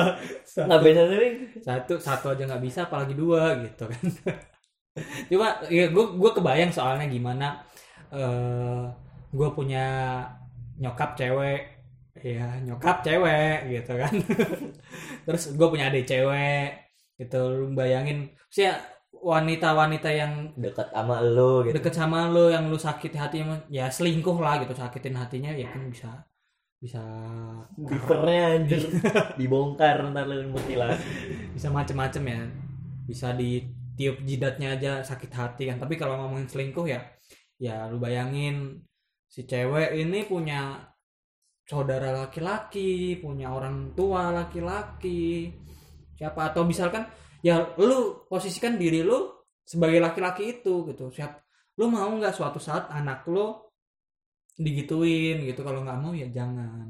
Nggak 0.66 0.80
bisa 0.82 1.02
sering 1.06 1.34
satu 1.62 1.94
satu 2.00 2.34
aja 2.34 2.42
nggak 2.44 2.64
bisa 2.64 2.90
apalagi 2.90 3.14
dua 3.14 3.62
gitu 3.62 3.86
kan 3.86 4.02
cuma 5.30 5.60
ya 5.68 5.90
gue 5.90 6.04
gue 6.16 6.30
kebayang 6.32 6.72
soalnya 6.72 7.06
gimana 7.06 7.60
eh 8.12 8.84
gue 9.28 9.48
punya 9.52 9.84
nyokap 10.80 11.18
cewek 11.18 11.78
ya 12.22 12.58
nyokap 12.66 13.02
cewek 13.06 13.70
gitu 13.70 13.92
kan. 13.94 14.14
Terus 15.26 15.42
gue 15.54 15.68
punya 15.70 15.90
adik 15.90 16.06
cewek 16.08 16.68
gitu. 17.18 17.38
Lu 17.38 17.66
bayangin 17.74 18.32
sih 18.50 18.66
wanita-wanita 19.18 20.08
yang 20.14 20.54
dekat 20.54 20.94
sama 20.94 21.18
lo 21.18 21.66
gitu. 21.66 21.74
deket 21.74 21.94
sama 21.94 22.30
lo 22.30 22.54
yang 22.54 22.70
lu 22.70 22.78
sakit 22.78 23.10
hatinya 23.18 23.58
ya 23.70 23.90
selingkuh 23.90 24.38
lah 24.38 24.62
gitu. 24.62 24.74
Sakitin 24.74 25.18
hatinya 25.18 25.50
ya 25.54 25.68
kan 25.70 25.86
bisa 25.90 26.10
bisa 26.78 27.02
givernya 27.74 28.54
anjir 28.54 28.78
dibongkar 29.38 29.98
ntar 30.14 30.30
lu 30.30 30.54
mutilasi 30.54 31.02
bisa 31.54 31.68
macem-macem 31.70 32.24
ya. 32.26 32.42
Bisa 33.08 33.32
ditiup 33.98 34.22
jidatnya 34.22 34.78
aja 34.78 34.92
sakit 35.02 35.32
hati 35.34 35.66
kan. 35.66 35.82
Tapi 35.82 35.98
kalau 35.98 36.14
ngomongin 36.22 36.46
selingkuh 36.46 36.86
ya 36.86 37.02
ya 37.58 37.90
lu 37.90 37.98
bayangin 37.98 38.78
si 39.26 39.42
cewek 39.42 39.98
ini 39.98 40.22
punya 40.22 40.86
saudara 41.66 42.14
laki-laki 42.14 43.18
punya 43.18 43.50
orang 43.50 43.98
tua 43.98 44.30
laki-laki. 44.30 45.50
Siapa? 46.14 46.54
Atau 46.54 46.62
misalkan 46.62 47.10
ya 47.42 47.74
lu 47.74 48.22
posisikan 48.30 48.78
diri 48.78 49.02
lu 49.02 49.34
sebagai 49.66 49.98
laki-laki 49.98 50.62
itu 50.62 50.86
gitu. 50.94 51.10
Siap 51.10 51.42
lu 51.82 51.90
mau 51.90 52.06
nggak 52.06 52.38
suatu 52.38 52.62
saat 52.62 52.86
anak 52.94 53.26
lu 53.26 53.50
digituin 54.54 55.42
gitu? 55.42 55.66
Kalau 55.66 55.82
nggak 55.82 55.98
mau 55.98 56.14
ya 56.14 56.30
jangan. 56.30 56.86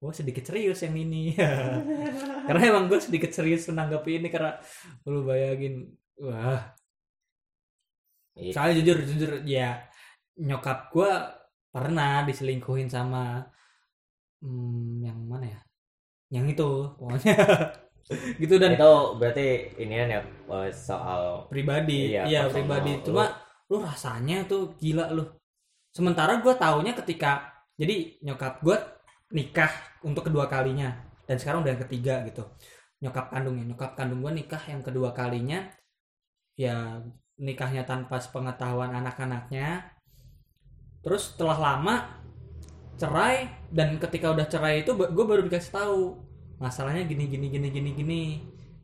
Gue 0.00 0.16
sedikit 0.16 0.48
serius 0.48 0.80
yang 0.80 0.96
ini. 0.96 1.36
Karena 2.48 2.62
emang 2.72 2.88
gue 2.88 3.04
sedikit 3.04 3.36
serius 3.36 3.68
menanggapi 3.68 4.24
ini 4.24 4.32
karena 4.32 4.56
lu 5.04 5.26
bayangin 5.26 5.90
wah. 6.22 6.62
Iya. 8.38 8.54
soalnya 8.54 8.74
jujur 8.78 8.98
jujur 9.02 9.30
ya 9.42 9.82
nyokap 10.38 10.94
gue 10.94 11.10
pernah 11.74 12.22
diselingkuhin 12.22 12.86
sama 12.86 13.42
hmm, 14.40 15.04
yang 15.04 15.18
mana 15.26 15.46
ya? 15.46 15.60
Yang 16.32 16.46
itu 16.58 16.70
pokoknya. 16.96 17.36
Gitu 18.40 18.56
dan 18.56 18.72
itu 18.72 18.92
berarti 19.20 19.76
ini 19.76 19.94
ya 20.00 20.24
eh, 20.24 20.72
soal 20.72 21.44
pribadi. 21.52 22.16
Iya, 22.16 22.24
iya, 22.24 22.40
pribadi. 22.48 23.04
Cuma 23.04 23.28
lu 23.68 23.84
rasanya 23.84 24.48
tuh 24.48 24.72
gila 24.80 25.12
lu. 25.12 25.28
Sementara 25.92 26.40
gue 26.40 26.54
taunya 26.56 26.96
ketika 26.96 27.52
jadi 27.76 28.16
nyokap 28.24 28.64
gue 28.64 28.76
nikah 29.36 29.68
untuk 30.00 30.32
kedua 30.32 30.48
kalinya. 30.48 30.88
Dan 31.28 31.36
sekarang 31.36 31.60
udah 31.60 31.76
yang 31.76 31.82
ketiga 31.84 32.14
gitu. 32.24 32.48
Nyokap 33.04 33.28
kandungnya 33.28 33.64
nyokap 33.76 33.92
kandung 33.92 34.24
gue 34.24 34.32
nikah 34.40 34.62
yang 34.64 34.80
kedua 34.80 35.12
kalinya 35.12 35.68
ya 36.58 36.98
nikahnya 37.38 37.86
tanpa 37.86 38.18
sepengetahuan 38.18 38.90
anak-anaknya. 38.90 39.94
Terus 41.06 41.32
setelah 41.32 41.54
lama 41.56 42.18
cerai 42.98 43.46
dan 43.70 43.94
ketika 44.02 44.34
udah 44.34 44.50
cerai 44.50 44.82
itu 44.82 44.90
gue 44.98 45.24
baru 45.24 45.46
dikasih 45.46 45.70
tahu 45.70 46.18
masalahnya 46.58 47.06
gini 47.06 47.30
gini 47.30 47.46
gini 47.46 47.68
gini 47.70 47.90
gini 47.94 48.22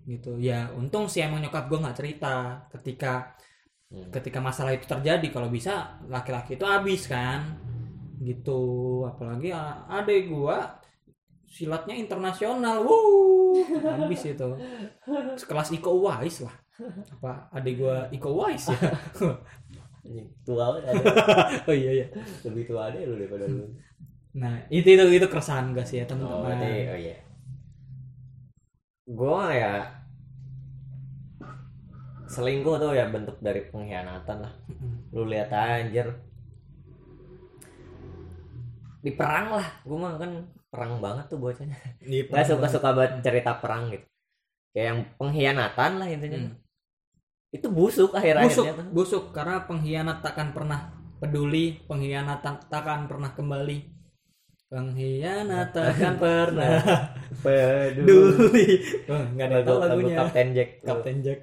gitu. 0.07 0.39
Ya 0.39 0.71
untung 0.79 1.11
sih 1.11 1.27
emang 1.27 1.43
nyokap 1.43 1.67
gue 1.67 1.83
nggak 1.83 1.99
cerita 1.99 2.63
ketika 2.71 3.35
Hmm. 3.95 4.11
ketika 4.11 4.43
masalah 4.43 4.75
itu 4.75 4.91
terjadi. 4.91 5.27
Kalau 5.31 5.47
bisa 5.53 6.03
laki-laki 6.11 6.59
itu 6.59 6.67
habis 6.67 7.07
kan 7.07 7.55
gitu. 8.19 9.05
Apalagi 9.07 9.55
adek 9.87 10.35
gua 10.35 10.83
silatnya 11.47 11.95
internasional. 11.95 12.83
Wuh 12.83 13.63
habis 13.87 14.27
itu. 14.27 14.49
Sekelas 15.39 15.71
Iko 15.71 15.95
Uwais 15.95 16.43
lah 16.43 16.64
apa 16.83 17.33
adek 17.55 17.75
gua 17.79 18.11
Iko 18.11 18.35
Uwais 18.35 18.67
ya? 18.67 18.79
Tua 20.45 20.77
ada. 20.77 20.91
Oh 21.69 21.73
iya 21.73 22.05
iya. 22.05 22.07
Lebih 22.45 22.69
tua 22.69 22.93
deh 22.93 23.09
lu 23.09 23.17
daripada 23.17 23.49
lu. 23.49 23.65
Nah 24.37 24.61
itu 24.69 24.85
itu 24.85 25.01
itu 25.01 25.27
keresahan 25.31 25.73
gak 25.73 25.87
sih 25.89 26.03
ya 26.03 26.05
oh 26.05 26.09
teman-teman 26.13 26.45
berarti 26.45 26.73
oh 26.93 26.99
iya. 26.99 27.17
Gua 29.09 29.45
ya 29.55 29.73
selingkuh 32.29 32.77
tuh 32.83 32.93
ya 32.93 33.09
bentuk 33.09 33.39
dari 33.41 33.65
pengkhianatan 33.71 34.37
lah. 34.45 34.53
Lu 35.15 35.25
lihat 35.25 35.55
anjir. 35.55 36.11
Di 39.01 39.13
perang 39.15 39.57
lah 39.57 39.69
gue 39.85 39.97
mah 39.97 40.17
kan 40.21 40.33
perang 40.69 41.01
banget 41.01 41.25
tuh 41.33 41.39
bocahnya. 41.41 41.79
Nggak 42.03 42.45
suka 42.45 42.67
suka 42.69 42.91
banget. 42.93 43.23
cerita 43.23 43.57
perang 43.57 43.89
gitu. 43.89 44.05
Kayak 44.75 44.87
yang 44.91 45.01
pengkhianatan 45.17 45.93
lah 46.03 46.09
intinya. 46.11 46.41
Hmm. 46.45 46.64
Itu 47.55 47.67
busuk 47.71 48.11
akhir 48.19 48.35
busuk 48.43 48.67
akhirnya 48.67 48.75
tuh. 48.83 48.87
busuk. 48.91 49.25
Karena 49.31 49.63
pengkhianat 49.63 50.19
takkan 50.27 50.51
pernah 50.51 50.91
peduli 51.23 51.79
pengkhianat 51.87 52.43
tak- 52.43 52.67
takkan 52.67 53.07
pernah 53.07 53.31
kembali. 53.31 53.79
Pengkhianat 54.67 55.71
takkan 55.71 56.19
pernah 56.19 56.83
peduli. 57.47 58.67
Nggak 59.07 59.47
ada 59.47 59.57
tahu 59.63 59.77
lagu, 59.79 59.81
lagu 59.87 59.91
lagunya. 60.03 60.17
Kapten 60.19 60.49
Jack 60.51 60.71
Kapten 60.83 61.17
Jack. 61.23 61.41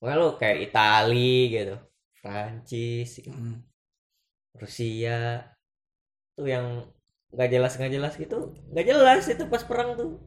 Pokoknya 0.00 0.16
lo 0.18 0.28
kayak 0.40 0.58
Itali 0.66 1.36
gitu. 1.52 1.76
Prancis 2.24 3.10
gitu. 3.20 3.36
Mm. 3.36 3.60
Rusia. 4.56 5.46
Tuh 6.32 6.48
yang 6.48 6.66
nggak 7.32 7.48
jelas 7.48 7.72
nggak 7.80 7.92
jelas 7.96 8.14
gitu 8.20 8.52
nggak 8.76 8.86
jelas 8.92 9.24
itu 9.24 9.44
pas 9.48 9.64
perang 9.64 9.96
tuh 9.96 10.20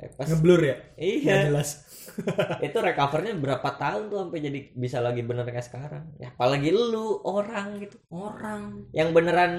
eh, 0.00 0.10
pas 0.16 0.26
ngeblur 0.26 0.60
ya? 0.64 0.76
Iya. 0.96 1.24
Nggak 1.24 1.46
jelas. 1.52 1.70
Itu 2.66 2.78
recovernya 2.80 3.36
berapa 3.36 3.68
tahun 3.76 4.08
tuh 4.08 4.18
sampai 4.26 4.40
jadi 4.40 4.58
bisa 4.74 4.98
lagi 5.04 5.22
bener 5.22 5.44
kayak 5.46 5.66
sekarang? 5.68 6.04
Ya 6.16 6.32
apalagi 6.32 6.72
lu 6.72 7.20
orang 7.22 7.80
gitu. 7.84 8.00
Orang. 8.08 8.88
Yang 8.96 9.08
beneran 9.12 9.52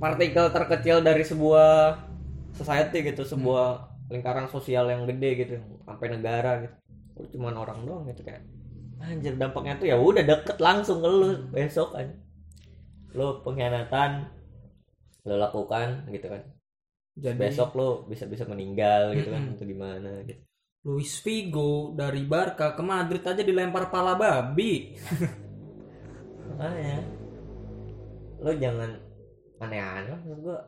partikel 0.00 0.48
terkecil 0.48 1.04
dari 1.04 1.22
sebuah 1.22 2.00
society 2.56 3.04
gitu 3.04 3.22
sebuah 3.22 3.92
lingkaran 4.10 4.50
sosial 4.50 4.90
yang 4.90 5.06
gede 5.06 5.30
gitu 5.46 5.54
sampai 5.84 6.08
negara 6.10 6.66
gitu. 6.66 6.76
Lu 7.20 7.26
cuman 7.36 7.54
orang 7.60 7.78
doang 7.84 8.04
gitu 8.08 8.24
kayak 8.24 8.42
anjir 9.00 9.32
dampaknya 9.40 9.80
tuh 9.80 9.88
ya 9.88 9.96
udah 9.96 10.24
deket 10.24 10.60
langsung 10.60 11.00
ke 11.00 11.08
lu 11.08 11.48
besok 11.48 11.96
kan 11.96 12.08
lu 13.16 13.40
pengkhianatan 13.42 14.28
lu 15.24 15.34
lakukan 15.40 16.04
gitu 16.12 16.28
kan 16.28 16.42
jadi 17.20 17.36
besok 17.36 17.76
lu 17.76 17.88
bisa 18.08 18.24
bisa 18.24 18.48
meninggal 18.48 19.12
gitu 19.12 19.28
kan 19.28 19.52
atau 19.52 19.66
gimana 19.68 20.24
gitu. 20.24 20.40
Luis 20.88 21.20
Figo 21.20 21.92
dari 21.92 22.24
Barca 22.24 22.72
ke 22.72 22.80
Madrid 22.80 23.20
aja 23.20 23.44
dilempar 23.44 23.92
pala 23.92 24.16
babi. 24.16 24.96
Makanya 26.48 26.96
lo 28.40 28.52
jangan 28.56 28.90
aneh-aneh 29.60 30.16
maksud 30.16 30.40
gua. 30.40 30.58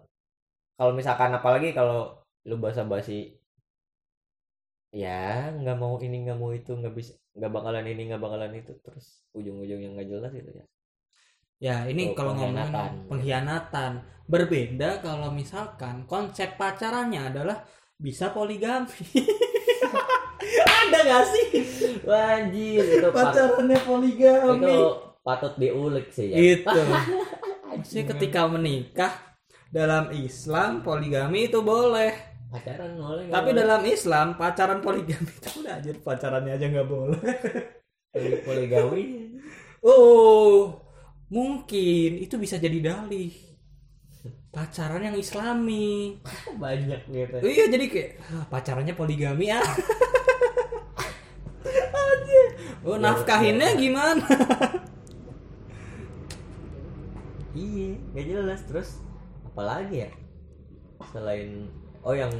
Kalau 0.76 0.92
misalkan 0.92 1.32
apalagi 1.32 1.72
kalau 1.72 2.20
lu 2.44 2.60
basa-basi 2.60 3.32
ya 4.92 5.48
nggak 5.56 5.78
mau 5.80 5.96
ini 6.04 6.28
nggak 6.28 6.36
mau 6.36 6.52
itu 6.52 6.76
nggak 6.76 6.92
bisa 6.92 7.16
nggak 7.32 7.48
bakalan 7.48 7.88
ini 7.88 8.12
nggak 8.12 8.20
bakalan 8.20 8.52
itu 8.60 8.76
terus 8.84 9.24
ujung-ujungnya 9.32 9.96
nggak 9.96 10.08
jelas 10.12 10.32
gitu 10.36 10.52
ya 10.52 10.64
ya 11.62 11.87
ini 11.87 12.11
Oh, 12.11 12.14
kalau 12.18 12.35
ngomongin 12.35 12.59
pengkhianatan. 12.66 12.90
pengkhianatan. 13.07 13.92
Berbeda 14.25 14.90
kalau 14.98 15.31
misalkan 15.31 16.03
konsep 16.05 16.57
pacarannya 16.57 17.31
adalah 17.31 17.62
bisa 17.94 18.31
poligami. 18.31 18.90
Ada 20.83 20.98
gak 21.03 21.25
sih? 21.29 21.46
Wajib 22.03 22.83
itu 22.83 23.09
pat- 23.09 23.31
pacarannya 23.31 23.79
poligami. 23.81 24.75
Itu 24.75 24.79
patut 25.22 25.55
diulik 25.55 26.11
sih 26.11 26.29
ya. 26.29 26.37
Gitu. 26.37 26.79
Maksudnya 27.72 28.05
ketika 28.11 28.40
menikah 28.46 29.12
dalam 29.70 30.11
Islam 30.12 30.83
poligami 30.83 31.46
itu 31.46 31.62
boleh. 31.62 32.35
Pacaran 32.53 33.01
boleh 33.01 33.33
tapi 33.33 33.48
boleh? 33.48 33.61
dalam 33.64 33.83
Islam 33.87 34.27
pacaran 34.37 34.85
poligami 34.85 35.25
itu 35.31 35.64
udah 35.64 35.72
aja 35.72 35.90
pacarannya 35.96 36.53
aja 36.53 36.66
nggak 36.68 36.88
boleh. 36.90 37.20
Poli- 38.12 38.42
poligami. 38.44 39.05
Oh 39.81 40.82
mungkin 41.33 42.21
itu 42.21 42.37
bisa 42.37 42.61
jadi 42.61 42.92
dalih. 42.92 43.33
Pacaran 44.53 45.01
yang 45.01 45.16
islami. 45.16 46.21
Banyak 46.62 47.09
gitu. 47.09 47.37
Iya 47.40 47.73
jadi 47.73 47.85
kayak 47.88 48.11
ah, 48.37 48.45
pacarannya 48.53 48.92
poligami 48.92 49.49
ah. 49.49 49.64
Anjir. 51.97 52.47
oh 52.85 53.01
nafkahinnya 53.01 53.81
gimana? 53.81 54.29
Iya 57.53 58.01
nggak 58.16 58.27
jelas. 58.29 58.61
Terus 58.64 58.88
apalagi 59.45 60.09
ya? 60.09 60.11
Selain 61.12 61.68
oh 62.01 62.16
yang 62.16 62.33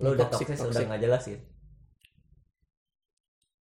lo 0.00 0.16
udah 0.16 0.24
Toxic, 0.32 0.56
toxic, 0.56 0.72
udah 0.72 0.84
nggak 0.88 1.02
jelas 1.04 1.22
gitu. 1.28 1.44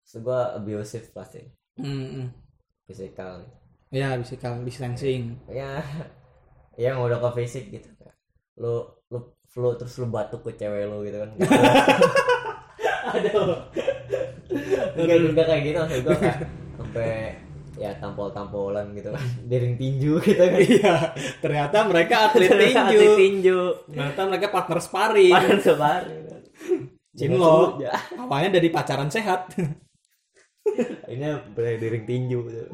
So, 0.06 0.22
abusive 0.22 1.10
pasti. 1.10 1.50
Hmm, 1.74 2.30
physical 2.86 3.57
ya 3.88 4.20
physical 4.20 4.60
distancing 4.62 5.36
ya 5.48 5.80
yang 6.82 7.00
udah 7.02 7.18
ke 7.18 7.30
fisik 7.42 7.72
gitu. 7.72 7.88
Lo 8.60 9.02
lo 9.08 9.34
flu 9.48 9.74
terus 9.74 9.96
lo 9.98 10.06
batuk 10.06 10.44
ke 10.46 10.54
cewek 10.54 10.86
lo 10.86 11.02
gitu 11.02 11.18
kan. 11.24 11.30
Aduh. 13.16 13.66
Enggak 14.94 15.16
enggak 15.32 15.46
kayak 15.48 15.62
gitu 15.64 15.78
maksud 15.80 16.00
gua 16.04 16.16
kayak 16.20 16.38
sampai 16.78 17.10
ya 17.78 17.90
tampol-tampolan 17.98 18.94
gitu 18.94 19.10
kan. 19.10 19.24
Diring 19.50 19.74
tinju 19.74 20.12
gitu 20.22 20.38
kan. 20.42 20.60
Iya 20.60 20.94
ternyata 21.40 21.76
mereka 21.88 22.14
atlet 22.30 22.50
Atlet 22.50 22.70
tinju. 22.70 23.00
tinju. 23.16 23.60
Ternyata 23.90 24.20
mereka 24.28 24.46
partner 24.52 24.78
sparring. 24.78 25.34
Panas 25.34 25.62
sebar 25.64 26.02
Cinlok. 27.18 27.82
ya. 27.82 27.90
Awalnya 28.14 28.62
dari 28.62 28.68
pacaran 28.70 29.10
sehat. 29.10 29.50
Ini 31.08 31.26
bener 31.56 31.80
diring 31.80 32.04
tinju 32.06 32.38
gitu. 32.46 32.64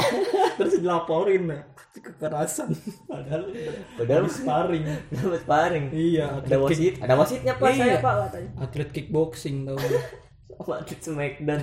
terus 0.58 0.80
dilaporin 0.80 1.42
nah. 1.48 1.62
kekerasan. 1.92 2.72
Padahal 3.04 3.52
padahal 4.00 4.24
sparring. 4.28 4.84
Dapat 5.12 5.40
sparring. 5.44 5.86
Iya 5.92 6.26
ada 6.40 6.56
wasit 6.64 6.94
ada 6.98 7.14
wasitnya 7.16 7.54
pak 7.60 7.68
Iya. 7.72 7.78
saya 7.78 7.96
pak 8.00 8.14
katanya. 8.28 8.50
Atlet 8.64 8.90
kickboxing 8.90 9.56
tau 9.68 9.76
sama 10.62 10.74
atlet 10.80 11.00
smackdown. 11.02 11.62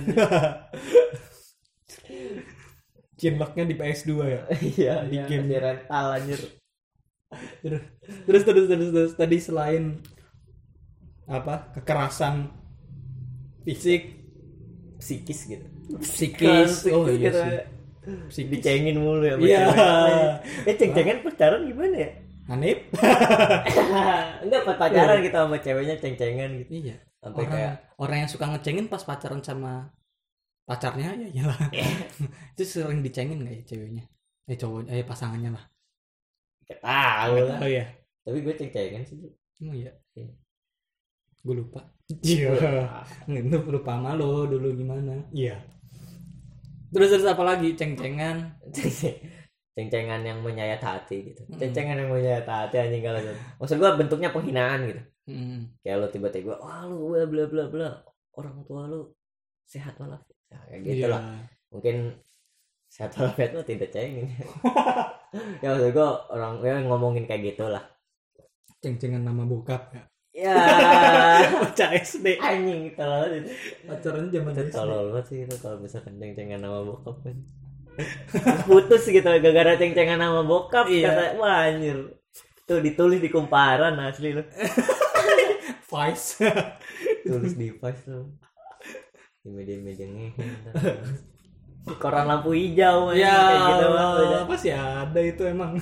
Cinloknya 3.20 3.64
di 3.68 3.74
PS2 3.76 4.10
ya? 4.24 4.42
Iya 4.60 4.94
Di 5.04 5.16
iya 5.18 5.24
game. 5.28 5.46
di 5.50 5.56
rental 5.58 6.06
anjir. 6.16 6.40
Terus 7.62 7.82
terus 8.26 8.64
terus 8.66 8.88
terus, 8.90 9.12
tadi 9.14 9.36
selain 9.38 10.02
apa 11.30 11.70
kekerasan 11.78 12.50
fisik 13.62 14.18
psikis 14.98 15.40
gitu. 15.46 15.66
psikis. 16.02 16.86
Kan, 16.86 16.94
oh 16.94 17.06
psikis 17.06 17.22
iya 17.22 17.30
sih 17.30 17.79
psikis. 18.02 18.48
Dicengin 18.60 18.96
mulu 18.96 19.24
ya 19.24 19.36
Iya. 19.36 19.60
eh 20.64 20.74
ceng-cengan 20.76 21.20
pacaran 21.20 21.68
gimana 21.68 21.96
ya? 21.96 22.10
Hanif? 22.50 22.78
Enggak 24.42 24.62
pas 24.66 24.76
pacaran 24.80 25.22
gitu 25.22 25.36
sama 25.36 25.56
ceweknya 25.60 25.94
ceng-cengan 26.00 26.50
gitu. 26.64 26.70
Iya. 26.88 26.96
Sampai 27.20 27.44
orang 27.44 27.52
kayak 27.52 27.74
orang 28.00 28.16
yang 28.24 28.30
suka 28.32 28.44
ngecengin 28.48 28.86
pas 28.88 29.02
pacaran 29.04 29.40
sama 29.44 29.92
pacarnya 30.64 31.14
ya 31.14 31.28
iyalah. 31.28 31.58
Itu 32.56 32.64
sering 32.64 33.04
dicengin 33.04 33.44
nggak 33.44 33.54
ya 33.54 33.62
ceweknya? 33.68 34.04
Eh 34.48 34.56
cowok 34.56 34.88
eh 34.88 35.04
pasangannya 35.04 35.50
lah. 35.54 35.64
Kayak 36.66 36.80
tahu 36.82 37.34
lah. 37.46 37.58
iya 37.66 37.84
tapi 38.20 38.46
gue 38.46 38.54
ceng-cengan 38.54 39.02
sih 39.04 39.16
oh 39.66 39.74
iya. 39.74 39.92
Iya. 40.16 40.32
gue 41.40 41.54
lupa. 41.56 41.80
Iya. 42.24 42.52
Itu 43.28 43.58
lupa 43.68 43.96
sama 44.00 44.16
lo 44.16 44.48
dulu 44.48 44.72
gimana. 44.74 45.20
Iya 45.30 45.60
terus 46.90 47.08
terus 47.10 47.26
apa 47.26 47.42
lagi? 47.42 47.72
Ceng-cengan. 47.74 48.36
Ceng-cengan 49.70 50.20
yang 50.26 50.42
menyayat 50.42 50.82
hati 50.82 51.32
gitu. 51.32 51.42
Mm. 51.46 51.56
ceng-cengan 51.56 51.96
yang 52.02 52.10
menyayat 52.10 52.44
hati 52.44 52.76
anjing 52.76 53.02
kalau 53.06 53.20
gitu. 53.22 53.34
maksud 53.62 53.76
gue 53.78 53.90
bentuknya 53.96 54.30
penghinaan 54.34 54.80
gitu. 54.90 55.02
Hmm. 55.30 55.70
kayak 55.86 55.96
lo 56.02 56.06
tiba-tiba 56.10 56.58
wah 56.58 56.82
lu 56.90 57.14
bla 57.14 57.22
bla 57.30 57.44
bla 57.46 57.64
bla. 57.70 57.90
Orang 58.34 58.66
tua 58.66 58.90
lu 58.90 59.14
sehat 59.62 59.94
walafiat. 60.02 60.34
Nah, 60.50 60.62
kayak 60.66 60.80
gitu 60.82 61.06
Iya. 61.06 61.14
lah 61.14 61.22
mungkin 61.70 61.96
sehat 62.90 63.14
walafiat 63.14 63.54
mah 63.54 63.62
tidak 63.62 63.94
cengin 63.94 64.26
ya 65.62 65.66
maksud 65.70 65.94
gue 65.94 66.08
orang 66.34 66.58
ya 66.66 66.74
ngomongin 66.82 67.24
kayak 67.30 67.54
gitu 67.54 67.70
lah. 67.70 67.86
Ceng-cengan 68.82 69.22
nama 69.22 69.46
bokap 69.46 69.94
ya 69.94 70.02
ya. 70.30 70.54
Bocah 71.58 71.90
SD 71.96 72.38
anjing 72.38 72.94
tolol 72.94 73.30
itu 73.34 73.50
pacarannya 73.86 74.30
zaman 74.30 74.52
itu 74.54 74.62
SD 74.62 74.70
tolol 74.74 75.02
banget 75.10 75.24
sih 75.26 75.38
itu 75.44 75.54
kalau 75.58 75.76
misalkan 75.82 76.14
ceng-cengan 76.18 76.60
nama 76.62 76.78
bokap 76.86 77.16
kan. 77.26 77.36
Putus 78.70 79.04
gitu 79.10 79.26
gara-gara 79.26 79.74
ceng-cengan 79.76 80.18
nama 80.22 80.40
bokap 80.46 80.86
Iya. 80.88 81.10
kata 81.10 81.24
wah 81.42 81.66
anjir. 81.66 81.98
Tuh 82.64 82.78
ditulis 82.78 83.18
di 83.18 83.28
kumparan 83.28 83.98
asli 83.98 84.30
lu. 84.34 84.42
Vice. 85.90 86.38
Tulis 87.26 87.54
di 87.58 87.68
Vice 87.74 88.02
tuh 88.06 88.26
di 89.40 89.48
media-media 89.48 90.04
di 91.80 91.96
koran 91.96 92.28
lampu 92.28 92.52
hijau 92.52 93.08
ya 93.16 93.32
kayak 93.32 93.62
gitu 93.72 93.86
apa 94.36 94.54
sih 94.60 94.68
ada 94.68 95.16
itu 95.16 95.42
emang. 95.48 95.80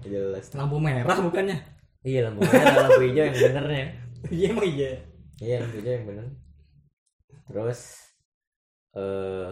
Jelas. 0.00 0.48
Lampu 0.56 0.80
merah 0.80 1.18
bukannya 1.20 1.77
iya 2.06 2.18
lampu 2.26 2.40
merah 2.46 2.76
lampu 2.86 3.02
hijau 3.10 3.24
yang 3.26 3.38
benernya 3.38 3.86
iya 4.34 4.46
emang 4.50 4.68
iya. 4.68 4.92
Iya 5.38 5.54
lampu 5.62 5.76
hijau 5.78 5.92
yang 5.94 6.06
bener. 6.10 6.26
Terus 7.46 7.80
eh 8.98 9.50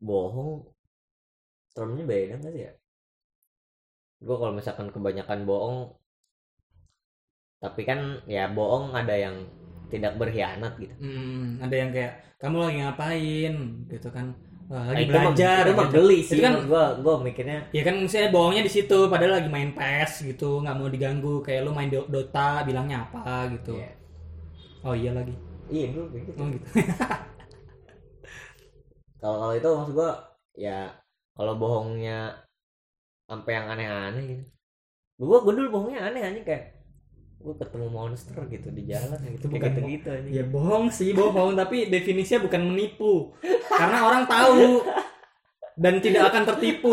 bohong 0.00 0.50
termnya 1.76 2.04
beda 2.08 2.34
nggak 2.40 2.52
sih 2.56 2.62
ya? 2.68 2.72
Gue 4.24 4.36
kalau 4.40 4.52
misalkan 4.56 4.88
kebanyakan 4.92 5.44
bohong 5.44 5.78
tapi 7.60 7.82
kan 7.88 8.20
ya 8.28 8.48
bohong 8.52 8.92
ada 8.92 9.16
yang 9.16 9.36
tidak 9.92 10.18
berkhianat 10.20 10.76
gitu. 10.80 10.94
Hmm, 10.98 11.62
ada 11.62 11.74
yang 11.76 11.90
kayak 11.94 12.12
kamu 12.40 12.56
lagi 12.58 12.78
ngapain? 12.84 13.54
gitu 13.88 14.08
kan 14.12 14.34
Wah, 14.66 14.82
Nah, 14.82 14.84
lagi 14.90 15.04
mah- 15.06 15.10
belajar 15.14 15.62
itu 15.62 15.72
mah 15.78 15.88
geli 15.94 16.18
sih 16.26 16.34
Itu 16.38 16.42
kan 16.46 16.54
gue 16.66 16.84
gue 17.04 17.14
mikirnya. 17.26 17.58
Ya 17.76 17.82
kan 17.86 17.94
misalnya 18.02 18.30
bohongnya 18.34 18.62
di 18.66 18.72
situ 18.76 18.98
padahal 19.12 19.32
lagi 19.38 19.48
main 19.54 19.70
PES 19.78 20.12
gitu 20.26 20.50
nggak 20.62 20.74
mau 20.78 20.88
diganggu 20.90 21.34
kayak 21.46 21.60
lu 21.66 21.70
main 21.70 21.86
Do- 21.92 22.08
Dota 22.10 22.66
bilangnya 22.66 23.06
apa 23.06 23.46
gitu. 23.54 23.78
Iya. 23.78 23.90
oh 24.86 24.94
iya 24.94 25.10
lagi. 25.14 25.34
Iya 25.70 25.86
kayak 25.94 26.22
gitu. 26.26 26.30
Oh 26.42 26.46
gitu. 26.50 26.66
Kalau 29.20 29.36
kalau 29.40 29.54
itu 29.58 29.68
maksud 29.76 29.94
gua 29.98 30.10
ya 30.56 30.78
kalau 31.36 31.52
bohongnya 31.60 32.18
sampai 33.28 33.50
yang 33.58 33.66
aneh-aneh 33.72 34.22
gitu. 34.30 34.44
Gua 35.20 35.38
gua 35.44 35.52
dulu 35.56 35.68
bohongnya 35.74 36.00
aneh 36.08 36.22
aneh 36.28 36.42
kayak 36.48 36.62
gua 37.46 37.54
ketemu 37.62 37.86
monster 37.86 38.34
gitu 38.50 38.68
di 38.74 38.82
jalan 38.90 39.18
gitu. 39.30 39.46
Bukan 39.46 39.70
gitu 39.70 39.80
gitu 39.86 40.08
aja 40.10 40.26
ya 40.26 40.44
bohong 40.50 40.90
sih 40.90 41.14
bohong. 41.14 41.54
Tapi 41.54 41.86
definisinya 41.86 42.42
bukan 42.50 42.62
menipu. 42.66 43.30
Karena 43.70 44.02
orang 44.02 44.26
tahu. 44.26 44.82
Dan 45.78 46.02
tidak 46.02 46.34
akan 46.34 46.42
tertipu. 46.50 46.90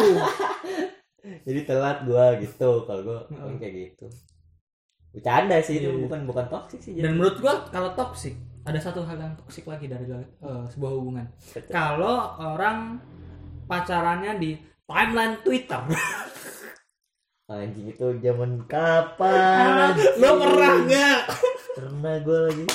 Jadi 1.49 1.59
telat 1.65 2.05
gua 2.05 2.37
gitu. 2.37 2.85
Kalau 2.85 3.01
gua 3.01 3.19
Heeh. 3.25 3.57
kayak 3.57 3.73
gitu. 3.73 4.05
Bercanda 5.13 5.57
sih 5.61 5.77
itu 5.81 5.89
Iya, 5.89 6.01
bukan 6.09 6.25
bukan 6.25 6.45
toksik 6.49 6.79
sih 6.81 6.97
dan 6.97 7.13
menurut 7.13 7.37
gua 7.37 7.69
kalau 7.69 7.93
toksik 7.93 8.33
ada 8.65 8.81
satu 8.81 9.05
hal 9.05 9.13
yang 9.21 9.37
toksik 9.37 9.69
lagi 9.69 9.85
dari 9.85 10.09
eh, 10.09 10.65
sebuah 10.73 10.91
hubungan. 10.97 11.25
Kalau 11.69 12.33
orang 12.41 12.97
pacarannya 13.69 14.41
di 14.41 14.57
timeline 14.89 15.37
Twitter 15.45 15.81
anjing 17.45 17.91
itu 17.91 18.05
zaman 18.19 18.63
kapan 18.65 19.91
lo 20.15 20.29
pernah 20.39 20.73
nggak? 20.81 21.21
Pernah 21.77 22.15
gue 22.21 22.39
lagi. 22.47 22.65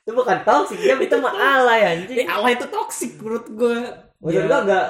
Itu 0.00 0.10
bukan 0.14 0.38
toxic 0.42 0.78
jam 0.80 0.98
itu 0.98 1.16
mah 1.18 1.34
alay 1.34 1.80
anjing. 1.84 2.22
Eh, 2.22 2.26
Allah 2.26 2.50
itu 2.50 2.66
toksik 2.66 3.18
menurut 3.18 3.46
gua. 3.52 3.76
Menurut 4.16 4.32
Ya. 4.32 4.46
gue 4.46 4.60
enggak 4.64 4.86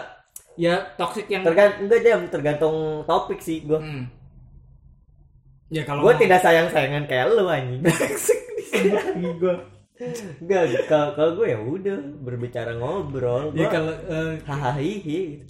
ya 0.57 0.75
toksik 0.95 1.27
yang 1.27 1.43
tergantung 1.43 1.83
enggak 1.85 2.01
jam 2.01 2.21
tergantung 2.29 2.77
topik 3.05 3.41
sih 3.41 3.61
gue 3.61 3.77
Hmm. 3.77 4.09
ya 5.69 5.83
kalau 5.83 6.01
gue 6.01 6.13
mau- 6.13 6.21
tidak 6.21 6.41
sayang 6.41 6.69
sayangan 6.69 7.05
kayak 7.05 7.33
lu 7.33 7.45
anjing. 7.45 7.83
Gua. 9.41 9.57
Enggak 10.39 10.63
kalau 10.87 11.09
kalau 11.13 11.31
gue 11.35 11.47
ya 11.49 11.59
udah 11.59 11.99
berbicara 12.21 12.77
ngobrol 12.77 13.51
ya 13.51 13.57
gue 13.57 13.69
kalau 13.73 13.93
eh, 14.07 14.33
hahaha 14.45 14.93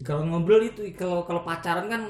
kalau 0.01 0.23
ngobrol 0.25 0.63
itu 0.63 0.87
kalau 0.95 1.27
kalau 1.27 1.43
pacaran 1.43 1.91
kan 1.91 2.03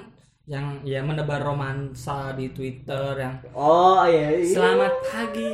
yang 0.46 0.78
ya 0.86 1.02
menebar 1.02 1.42
romansa 1.42 2.30
di 2.38 2.54
Twitter 2.54 3.18
yang 3.18 3.34
oh 3.50 4.06
iya, 4.06 4.30
iya. 4.30 4.46
selamat 4.46 4.94
pagi 5.02 5.50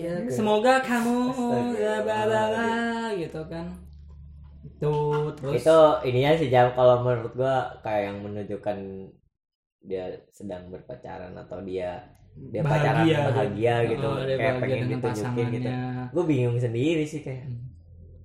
ya, 0.00 0.14
semoga 0.32 0.80
kamu 0.80 1.36
Astaga. 1.36 1.76
ya 1.76 1.94
bla 2.00 2.20
bla 2.24 2.42
bla 2.48 2.72
gitu 3.12 3.40
kan. 3.44 3.66
Itu 4.64 4.92
terus 5.36 5.60
itu 5.60 5.78
ininya 6.08 6.32
sih 6.32 6.48
jam 6.48 6.72
kalau 6.72 7.04
menurut 7.04 7.32
gua 7.36 7.76
kayak 7.84 8.02
yang 8.08 8.18
menunjukkan 8.24 8.78
dia 9.84 10.04
sedang 10.32 10.72
berpacaran 10.72 11.36
atau 11.36 11.60
dia 11.60 12.00
dia 12.32 12.64
pacaran 12.64 13.04
bahagia 13.04 13.74
gitu 13.84 14.06
Oh, 14.08 14.24
dia 14.24 14.36
kayak 14.40 14.54
bahagia 14.58 14.64
pengen 14.64 14.88
ditunjukin 14.96 15.46
gitu. 15.60 15.70
gue 16.12 16.24
bingung 16.24 16.56
sendiri 16.56 17.04
sih 17.04 17.20
kayak 17.20 17.44
Hmm. 17.46 17.60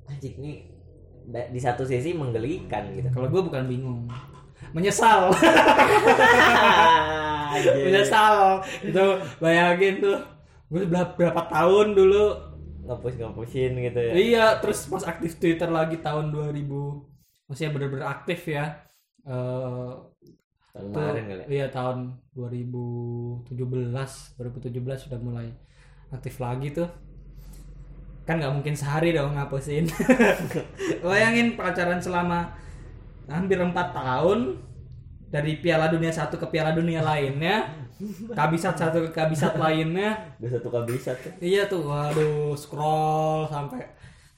anjing 0.07 0.35
nih 0.39 0.57
di 1.51 1.59
satu 1.61 1.83
sisi 1.83 2.15
menggelikan 2.15 2.91
gitu. 2.95 3.07
Kalau 3.11 3.27
gue 3.27 3.41
bukan 3.43 3.63
bingung 3.67 4.07
menyesal 4.71 5.31
menyesal 7.85 8.63
itu 8.81 9.05
bayangin 9.43 9.99
tuh 9.99 10.17
gue 10.71 10.87
berapa, 10.87 11.11
berapa 11.19 11.41
tahun 11.51 11.93
dulu 11.93 12.25
ngapus 12.87 13.13
ngapusin 13.19 13.71
gitu 13.77 13.99
ya 13.99 14.13
Iya, 14.15 14.45
terus 14.63 14.87
pas 14.89 15.03
aktif 15.05 15.37
Twitter 15.37 15.69
lagi 15.69 16.01
tahun 16.01 16.33
2000, 16.33 16.65
maksudnya 17.45 17.71
bener-bener 17.71 18.07
aktif 18.09 18.41
ya. 18.49 18.73
Eh 19.21 19.91
tahun 20.71 20.87
tuh, 20.89 21.03
kemarin 21.03 21.25
kali 21.27 21.41
ya. 21.43 21.47
iya 21.51 21.65
tahun 21.67 22.15
2017, 22.33 23.53
2017 23.53 25.03
sudah 25.07 25.19
mulai 25.21 25.51
aktif 26.09 26.41
lagi 26.41 26.73
tuh. 26.73 26.89
Kan 28.25 28.41
nggak 28.41 28.55
mungkin 28.55 28.73
sehari 28.73 29.13
dong 29.13 29.37
ngapusin. 29.37 29.85
Bayangin 31.05 31.53
pacaran 31.59 32.01
selama 32.01 32.55
hampir 33.31 33.57
empat 33.57 33.95
tahun 33.95 34.59
dari 35.31 35.63
Piala 35.63 35.87
Dunia 35.87 36.11
satu 36.11 36.35
ke 36.35 36.47
Piala 36.51 36.75
Dunia 36.75 36.99
lainnya, 36.99 37.71
kabisat 38.35 38.75
satu 38.75 39.07
ke 39.07 39.09
kabisat 39.15 39.55
lainnya, 39.55 40.35
udah 40.43 40.51
satu 40.59 40.67
kabisat 40.67 41.15
tuh 41.23 41.33
iya 41.39 41.63
tuh, 41.71 41.87
waduh 41.87 42.51
scroll 42.59 43.47
sampai 43.47 43.79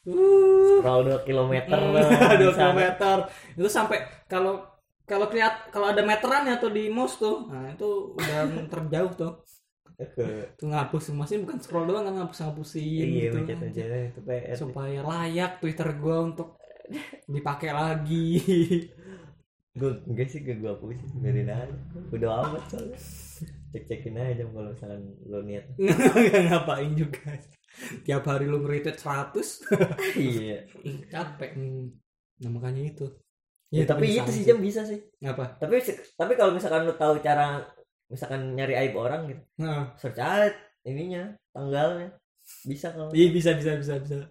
uh, 0.05 0.77
scroll 0.79 1.09
2 1.09 1.25
kilometer 1.25 1.79
lah 1.81 2.05
dua 2.41 2.53
kilometer. 2.53 3.17
Itu 3.57 3.65
sampai 3.65 4.05
kalau 4.29 4.61
kalau 5.03 5.27
kelihat 5.27 5.73
kalau 5.73 5.89
ada 5.89 6.05
meterannya 6.05 6.61
tuh 6.61 6.71
di 6.71 6.87
mouse 6.93 7.17
tuh 7.17 7.49
nah 7.49 7.73
itu 7.73 8.13
udah 8.13 8.69
terjauh 8.69 9.13
tuh. 9.17 9.33
Tuh 10.57 10.67
ngapus 10.73 11.13
masih 11.13 11.45
bukan 11.45 11.61
scroll 11.61 11.85
doang 11.85 12.03
kan 12.03 12.17
ngapus 12.17 12.49
ngapusin 12.49 12.81
iya 12.81 13.29
gitu. 13.29 13.39
mencet 13.39 13.57
mencet 13.61 14.57
supaya 14.57 14.99
layak 15.05 15.61
Twitter 15.61 15.85
gua 16.01 16.27
untuk 16.27 16.57
dipakai 17.27 17.71
lagi. 17.71 18.27
Gue 19.73 19.97
enggak 20.05 20.29
sih 20.29 20.45
gak 20.45 20.61
gue 20.61 20.69
hapusin 20.69 21.09
biarin 21.17 21.49
aja. 21.49 21.75
Udah 22.13 22.29
amat 22.45 22.63
soalnya. 22.69 22.99
Cek 23.73 23.83
cekin 23.89 24.21
aja 24.21 24.45
kalau 24.45 24.69
misalkan 24.69 25.01
lo 25.25 25.39
niat. 25.41 25.65
Nggak 25.77 26.43
ngapain 26.51 26.91
juga. 26.93 27.33
Tiap 28.05 28.23
hari 28.29 28.45
lu 28.45 28.61
nge-retweet 28.61 29.01
100 29.01 29.33
iya. 30.21 30.59
Capek. 31.09 31.57
Hmm. 31.57 31.89
nah 32.45 32.49
makanya 32.53 32.85
itu. 32.85 33.05
Ya, 33.73 33.89
tapi 33.89 34.13
itu 34.13 34.29
sih 34.29 34.45
jam 34.45 34.61
bisa 34.61 34.85
sih. 34.85 35.01
Apa? 35.25 35.57
Tapi 35.57 35.81
tapi 36.13 36.33
kalau 36.37 36.53
misalkan 36.53 36.85
lo 36.85 36.93
tahu 36.93 37.17
cara 37.25 37.65
misalkan 38.05 38.53
nyari 38.53 38.77
aib 38.77 38.93
orang 38.93 39.25
gitu. 39.25 39.41
Nah, 39.57 39.97
search 39.97 40.21
aja 40.21 40.53
ininya 40.85 41.33
tanggalnya. 41.49 42.13
Bisa 42.61 42.93
kalau 42.93 43.09
iya 43.17 43.33
bisa 43.33 43.57
bisa 43.57 43.73
bisa 43.73 43.97
bisa 43.97 44.29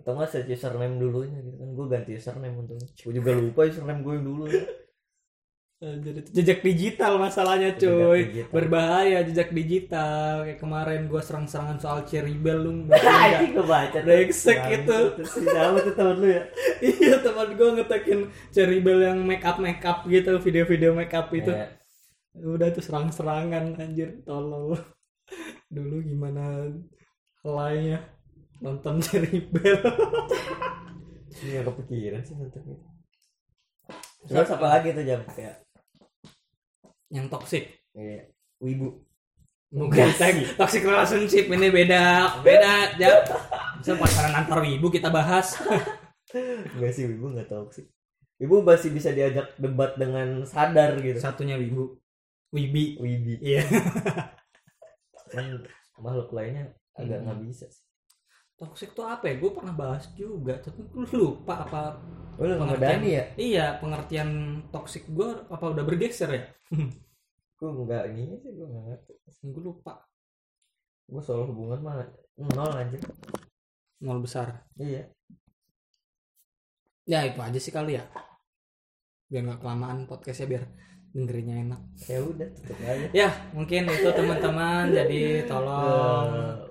atau 0.00 0.12
nggak 0.16 0.30
search 0.30 0.50
username 0.52 0.96
dulunya 1.00 1.38
gitu 1.42 1.56
kan. 1.58 1.68
Gue 1.74 1.86
ganti 1.90 2.10
username 2.16 2.56
untuk 2.56 2.76
gue 2.78 3.12
juga 3.14 3.30
lupa 3.34 3.60
username 3.66 4.00
gue 4.02 4.12
yang 4.16 4.26
dulu 4.26 4.44
Jadi 5.76 6.24
itu 6.24 6.30
jejak 6.40 6.64
digital 6.64 7.20
masalahnya 7.20 7.76
Jejak 7.76 7.84
cuy. 7.84 8.20
digital. 8.32 8.48
berbahaya 8.48 9.18
jejak 9.28 9.52
digital. 9.52 10.48
Kayak 10.48 10.56
kemarin 10.64 11.00
gua 11.04 11.20
serang-serangan 11.20 11.76
soal 11.76 12.00
Cheribel 12.08 12.64
lu 12.64 12.72
Anjing 12.96 13.52
gue 13.52 13.60
baca. 13.60 13.98
Brengsek 14.00 14.56
itu. 14.72 14.98
si 15.28 15.44
sama 15.44 15.76
tuh 15.84 15.92
temen 15.92 16.16
lu 16.16 16.28
ya. 16.32 16.42
Iya 16.80 17.20
teman 17.20 17.52
gua 17.60 17.68
ngetekin 17.76 18.32
Cheribel 18.56 19.04
yang 19.04 19.20
make 19.20 19.44
up 19.44 19.60
make 19.60 19.84
up 19.84 20.08
gitu 20.08 20.40
video-video 20.40 20.96
make 20.96 21.12
up 21.12 21.28
itu. 21.36 21.52
Ya, 21.52 21.68
udah 22.40 22.72
tuh 22.72 22.80
serang-serangan 22.80 23.76
anjir. 23.76 24.24
Tolol. 24.24 24.80
Dulu 25.76 26.00
gimana? 26.08 26.72
Lainnya 27.44 28.15
nonton 28.60 28.98
Cheribel 29.04 29.78
ini 31.36 31.60
gak 31.60 31.68
kepikiran 31.68 32.20
sih 32.24 32.34
nonton 32.36 32.62
itu. 32.64 32.86
Terus 34.26 34.50
apa 34.50 34.66
lagi 34.66 34.96
tuh 34.96 35.04
jam? 35.04 35.20
Kayak 35.30 35.62
yang 37.12 37.28
toxic. 37.30 37.76
Kayak 37.92 38.32
wibu. 38.58 39.04
Bukan 39.70 39.92
Gas. 39.92 40.56
toxic 40.56 40.82
relationship 40.86 41.46
ini 41.52 41.68
beda. 41.68 42.38
Beda 42.40 42.96
ya 42.96 43.22
bisa 43.78 43.92
pacaran 43.98 44.34
antar 44.34 44.64
ibu 44.64 44.88
kita 44.88 45.12
bahas. 45.12 45.58
Enggak 46.32 46.92
sih 46.96 47.06
wibu 47.06 47.30
nggak 47.36 47.50
sih 47.74 47.86
wibu 48.36 48.60
masih 48.60 48.92
bisa 48.92 49.12
diajak 49.12 49.54
debat 49.60 49.94
dengan 49.94 50.42
sadar 50.48 50.98
gitu. 51.00 51.20
Satunya 51.20 51.54
wibu. 51.60 51.96
Wibi. 52.50 52.96
Wibi. 52.98 53.34
Iya. 53.42 53.62
Kan 55.30 55.66
makhluk 56.00 56.32
lainnya 56.32 56.72
agak 56.96 57.20
Hmm. 57.20 57.26
nggak 57.28 57.40
bisa 57.46 57.66
sih 57.68 57.85
toxic 58.56 58.96
tuh 58.96 59.04
apa 59.04 59.28
ya? 59.30 59.34
Gue 59.36 59.52
pernah 59.52 59.72
bahas 59.76 60.08
juga 60.16 60.56
tapi 60.58 60.82
gue 60.88 61.06
lupa 61.12 61.68
apa 61.68 62.00
oh 62.36 62.44
lu 62.44 62.56
ya? 63.04 63.24
Iya 63.36 63.66
pengertian 63.80 64.60
toxic 64.72 65.08
gue 65.08 65.28
apa 65.48 65.64
udah 65.72 65.84
bergeser 65.84 66.30
ya? 66.32 66.44
Gue 67.56 67.72
nggak 67.72 68.12
ini 68.12 68.36
sih 68.36 68.52
gue 68.52 68.68
nggak 68.68 68.84
ngerti. 68.84 69.12
Gue 69.48 69.62
lupa. 69.64 69.96
Gue 71.08 71.24
soal 71.24 71.48
hubungan 71.48 71.80
mah 71.80 72.04
nol 72.36 72.72
anjir. 72.76 73.00
Nol 74.04 74.20
besar. 74.20 74.68
Iya. 74.76 75.08
Ya 77.08 77.24
itu 77.24 77.40
aja 77.40 77.56
sih 77.56 77.72
kali 77.72 77.96
ya. 77.96 78.04
Biar 79.32 79.48
nggak 79.48 79.64
kelamaan 79.64 80.04
podcastnya 80.04 80.52
biar 80.52 80.64
dengerinnya 81.16 81.56
enak. 81.64 81.80
Ya 82.04 82.20
udah 82.20 82.48
tutup 82.52 82.76
aja. 82.84 83.08
Ya 83.16 83.28
mungkin 83.56 83.88
itu 83.88 84.08
teman-teman 84.12 84.92
jadi 84.92 85.48
tolong 85.48 86.65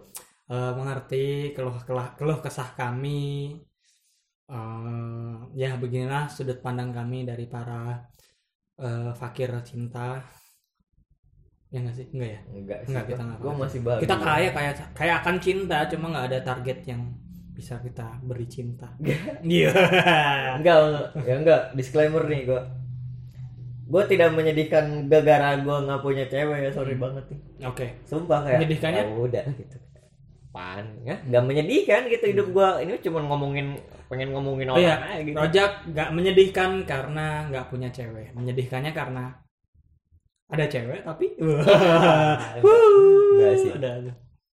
Eh, 0.46 0.72
mengerti 0.78 1.26
keluh 1.58 1.74
keluh 1.82 2.06
keluh 2.14 2.38
kesah 2.38 2.70
kami. 2.78 3.58
Eh, 4.46 5.34
ya 5.58 5.74
beginilah 5.82 6.30
sudut 6.30 6.62
pandang 6.62 6.94
kami 6.94 7.26
dari 7.26 7.50
para 7.50 8.06
eh, 8.78 9.10
fakir 9.18 9.50
cinta. 9.66 10.22
Ya 11.74 11.82
nggak 11.82 11.96
sih? 11.98 12.08
Enggak 12.14 12.30
ya? 12.30 12.40
Enggak 12.54 12.80
sih 12.86 12.90
Enggak, 12.94 13.06
kita 13.10 13.22
nggak 13.26 13.40
gue 13.42 13.54
masih 13.58 13.80
bahagia 13.82 14.04
kita 14.06 14.16
kaya 14.22 14.50
kayak 14.54 14.74
kayak 14.94 15.16
akan 15.26 15.36
cinta 15.42 15.78
cuma 15.90 16.06
nggak 16.14 16.26
ada 16.30 16.40
target 16.46 16.80
yang 16.86 17.02
bisa 17.58 17.76
kita 17.82 18.08
beri 18.22 18.46
cinta. 18.46 18.88
Iya. 19.42 19.72
Enggak 20.62 20.78
enggak 20.78 21.08
ya 21.26 21.36
enggak. 21.42 21.62
Disclaimer 21.74 22.22
nih 22.30 22.42
gue 22.46 22.62
gue 23.86 24.04
tidak 24.10 24.30
menyedihkan 24.34 25.10
gara-gara 25.10 25.58
gue 25.58 25.78
nggak 25.90 26.02
punya 26.06 26.26
cewek 26.30 26.58
ya 26.64 26.70
sorry 26.70 26.94
Hmm. 26.94 27.02
banget 27.02 27.24
nih. 27.34 27.40
Oke. 27.66 27.86
Sumpah 28.06 28.40
kayak 28.46 28.60
Menyedihkannya? 28.62 29.02
"Ya 29.02 29.16
udah 29.18 29.46
gitu 29.58 29.78
fun 30.56 30.86
ya 31.04 31.20
nggak 31.28 31.44
menyedihkan 31.44 32.08
gitu 32.08 32.26
hidup 32.32 32.48
gua 32.56 32.80
ini 32.80 32.96
cuma 33.04 33.20
ngomongin 33.28 33.76
pengen 34.08 34.32
ngomongin 34.32 34.72
Oh 34.72 34.80
orang 34.80 34.86
iya, 34.86 34.96
aja 35.04 35.22
gitu 35.26 35.36
Rojak 35.36 35.72
nggak 35.92 36.10
menyedihkan 36.16 36.70
karena 36.88 37.26
nggak 37.52 37.66
punya 37.68 37.90
cewek. 37.92 38.32
Menyedihkannya 38.38 38.96
karena 38.96 39.36
ada 40.46 40.66
cewek 40.70 41.02
tapi 41.04 41.26
Nggak 43.36 43.54
sih. 43.60 43.72
ada. 43.76 43.90
ada. 44.00 44.14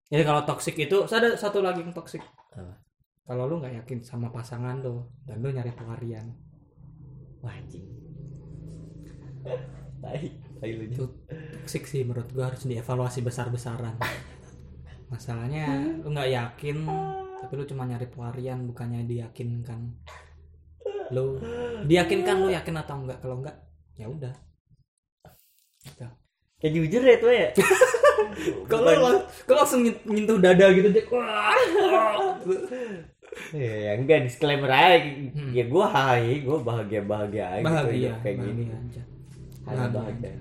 Jadi 0.10 0.24
kalau 0.26 0.42
toxic 0.46 0.76
itu 0.78 0.98
ada 1.10 1.36
satu 1.36 1.60
lagi 1.60 1.84
yang. 1.84 2.24
Apa? 2.56 2.74
Kalau 3.28 3.46
lu 3.46 3.62
nggak 3.62 3.86
yakin 3.86 4.00
sama 4.02 4.34
pasangan 4.34 4.82
lu 4.82 5.06
dan 5.28 5.44
lu 5.44 5.54
nyari 5.54 5.70
pelarian, 5.76 6.34
wah 7.46 7.54
anjing 7.54 7.86
tai 10.00 10.32
tai 10.64 10.72
lu 10.74 10.88
itu 10.88 11.04
toxic 11.62 11.84
sih 11.86 12.02
menurut 12.08 12.26
gua 12.34 12.50
harus 12.54 12.66
dievaluasi 12.66 13.22
besar-besaran. 13.22 14.00
Masalahnya 15.10 15.66
lu 16.00 16.08
nggak 16.10 16.30
yakin 16.30 16.78
tapi 17.40 17.52
lu 17.54 17.64
cuma 17.66 17.84
nyari 17.84 18.06
pelarian 18.06 18.64
bukannya 18.64 19.04
diyakinkan. 19.04 19.94
Lu 21.10 21.38
diyakinkan 21.84 22.36
lu 22.38 22.48
yakin 22.50 22.74
atau 22.76 22.96
enggak? 22.98 23.18
Kalau 23.20 23.38
enggak 23.38 23.56
ya 23.94 24.06
udah. 24.06 24.34
Gitu. 25.80 26.04
kayak 26.60 26.72
jujur 26.76 27.02
ya 27.02 27.16
tuh 27.18 27.32
ya 27.32 27.48
Kalau 28.68 28.84
kalau 29.42 29.58
langsung 29.58 29.80
nyent- 29.80 30.04
nyentuh 30.04 30.38
dada 30.38 30.70
gitu 30.70 30.90
dia 30.90 31.02
wah. 31.08 31.56
ya 33.56 33.96
enggak 33.96 34.28
disclaimer 34.28 34.68
aja 34.68 35.00
Hmm. 35.32 35.52
ya 35.52 35.64
gua 35.66 35.88
hai 35.88 36.42
gua 36.42 36.60
bahagia 36.60 37.02
bahagia 37.02 37.46
aja 37.50 37.58
gitu, 37.58 37.66
bahagia 37.66 37.96
hidup 38.12 38.20
kayak 38.20 38.38
gini 38.38 38.64
bahagia 38.66 38.76
aja. 38.76 39.02
hanya 39.64 39.88
Bahagia. 39.88 39.96
bahagia 39.96 40.32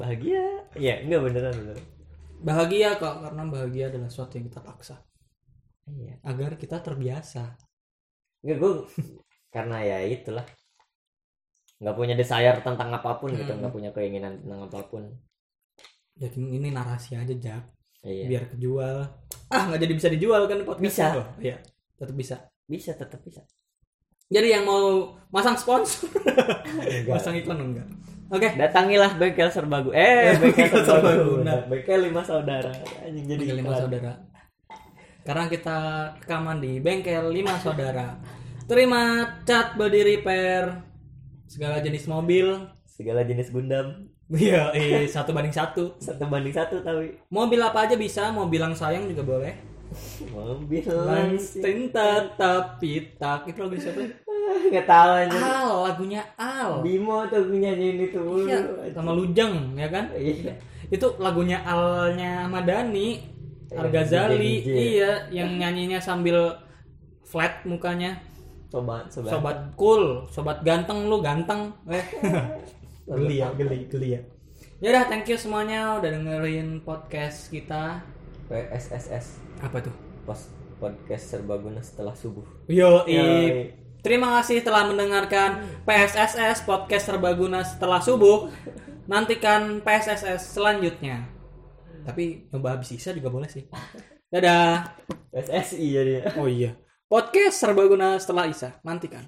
bahagia 0.00 0.42
ya 0.76 0.94
enggak 0.98 1.20
beneran 1.22 1.54
beneran 1.54 1.84
Bahagia 2.38 2.94
kok 2.96 3.18
karena 3.18 3.42
bahagia 3.46 3.90
adalah 3.90 4.08
sesuatu 4.08 4.38
yang 4.38 4.46
kita 4.46 4.60
paksa 4.62 4.96
iya 5.88 6.20
agar 6.22 6.60
kita 6.60 6.78
terbiasa. 6.78 7.56
enggak 8.44 8.58
gua 8.60 8.84
karena 9.48 9.76
ya 9.80 9.98
itulah 10.04 10.44
nggak 11.80 11.96
punya 11.96 12.14
desire 12.14 12.60
tentang 12.60 12.92
apa 12.92 13.16
pun 13.16 13.32
gitu 13.32 13.48
Hmm. 13.48 13.60
nggak 13.62 13.72
punya 13.72 13.90
keinginan 13.90 14.38
tentang 14.42 14.68
apa 14.68 14.80
pun 14.86 15.02
Jadi 16.18 16.42
ini 16.42 16.74
narasi 16.74 17.14
aja 17.14 17.30
Jak, 17.30 17.62
iya 18.02 18.26
biar 18.26 18.44
kejual. 18.50 19.06
Ah 19.48 19.62
nggak 19.70 19.80
jadi 19.80 19.94
bisa 19.94 20.08
dijual 20.10 20.44
kan 20.44 20.66
podcast 20.66 20.82
Bisa. 20.84 21.06
itu? 21.08 21.22
Iya, 21.46 21.56
tetap 21.96 22.14
bisa. 22.14 22.36
bisa 22.66 22.90
tetap 22.92 23.20
bisa 23.24 23.40
Jadi 24.28 24.52
yang 24.52 24.68
mau 24.68 25.14
masang 25.32 25.56
sponsor, 25.56 26.04
masang 27.08 27.32
iklan 27.32 27.64
enggak? 27.64 27.88
Oke. 28.28 28.48
datangilah 28.60 29.16
bengkel 29.16 29.48
serbagu 29.48 29.88
eh 29.96 30.36
bengkel 30.36 30.84
serbaguna 30.84 31.64
bengkel 31.64 32.00
lima 32.12 32.20
saudara 32.20 32.68
anjing 33.00 33.24
jadi 33.24 33.40
Bengkel 33.40 33.58
lima 33.64 33.72
saudara. 33.72 34.12
Karena 35.24 35.44
kita 35.48 35.78
rekaman 36.24 36.56
di 36.60 36.80
bengkel 36.80 37.28
lima 37.28 37.56
saudara. 37.60 38.16
Terima 38.64 39.24
cat 39.44 39.76
body 39.76 40.00
repair 40.04 40.84
segala 41.48 41.80
jenis 41.80 42.04
mobil. 42.08 42.68
segala 42.84 43.22
jenis 43.22 43.54
Gundam 43.54 44.10
Iya, 44.28 44.74
eh, 44.76 45.08
satu 45.08 45.32
banding 45.32 45.54
satu. 45.54 45.96
satu 45.96 46.28
banding 46.28 46.52
satu 46.52 46.84
tapi 46.84 47.16
Mobil 47.32 47.62
apa 47.64 47.88
aja 47.88 47.96
bisa, 47.96 48.28
mau 48.28 48.44
bilang 48.44 48.76
sayang 48.76 49.08
juga 49.08 49.24
boleh. 49.24 49.54
mobil 50.28 50.84
Langsung 50.84 51.88
tapi 51.88 52.92
tak 53.16 53.48
itu 53.48 53.58
lagu 53.64 53.76
siapa? 53.80 54.04
nggak 54.72 54.86
tahu 54.86 55.10
aja 55.14 55.38
Al, 55.38 55.70
lagunya 55.88 56.22
Al. 56.34 56.80
Bimo 56.80 57.24
tuh 57.26 57.48
nyanyiin 57.48 58.08
itu 58.08 58.22
Iya, 58.44 58.58
sama 58.92 59.12
Lujeng 59.12 59.76
ya 59.76 59.88
kan? 59.88 60.08
Iya. 60.12 60.52
Itu 60.88 61.16
lagunya 61.20 61.60
Alnya 61.62 62.48
Madani, 62.48 63.20
Yang 63.68 63.78
Al 63.78 63.88
Ghazali, 63.92 64.36
DJ. 64.64 64.68
iya, 64.72 65.12
yang 65.28 65.56
nyanyinya 65.56 66.00
sambil 66.00 66.56
flat 67.22 67.60
mukanya. 67.64 68.16
sobat 68.68 69.08
sobat, 69.08 69.32
Sobat 69.32 69.58
cool, 69.76 70.04
sobat 70.28 70.60
ganteng 70.60 71.08
lu 71.08 71.20
ganteng. 71.20 71.72
Eh. 71.88 72.04
geli 73.08 73.40
ya, 73.40 73.48
geli, 73.56 73.88
geli 73.88 74.08
ya. 74.16 74.20
Ya 74.78 74.88
udah, 74.92 75.04
thank 75.08 75.24
you 75.24 75.36
semuanya 75.36 75.96
udah 75.96 76.08
dengerin 76.08 76.84
podcast 76.84 77.48
kita. 77.48 78.04
PSSS 78.48 79.40
Apa 79.60 79.80
tuh? 79.80 79.92
pos 80.24 80.48
podcast 80.76 81.36
serbaguna 81.36 81.80
setelah 81.80 82.12
subuh 82.12 82.44
Yo, 82.64 83.04
Yoi. 83.04 83.87
Terima 84.00 84.40
kasih 84.40 84.64
telah 84.64 84.88
mendengarkan 84.88 85.62
PSSS 85.84 86.64
podcast 86.64 87.10
serbaguna 87.10 87.62
setelah 87.62 88.00
subuh. 88.00 88.48
Nantikan 89.08 89.80
PSSS 89.80 90.56
selanjutnya. 90.56 91.28
Tapi 92.04 92.48
nyoba 92.52 92.76
habis 92.76 92.92
isa 92.92 93.12
juga 93.12 93.28
boleh 93.28 93.48
sih. 93.48 93.68
Dadah. 94.28 94.96
PSSI 95.32 95.86
jadi 95.92 96.12
Oh 96.36 96.48
iya. 96.48 96.76
Podcast 97.08 97.60
serbaguna 97.60 98.20
setelah 98.20 98.48
isa. 98.48 98.76
Nantikan. 98.84 99.24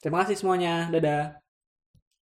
Terima 0.00 0.24
kasih 0.24 0.40
semuanya. 0.40 0.88
Dadah. 0.88 1.39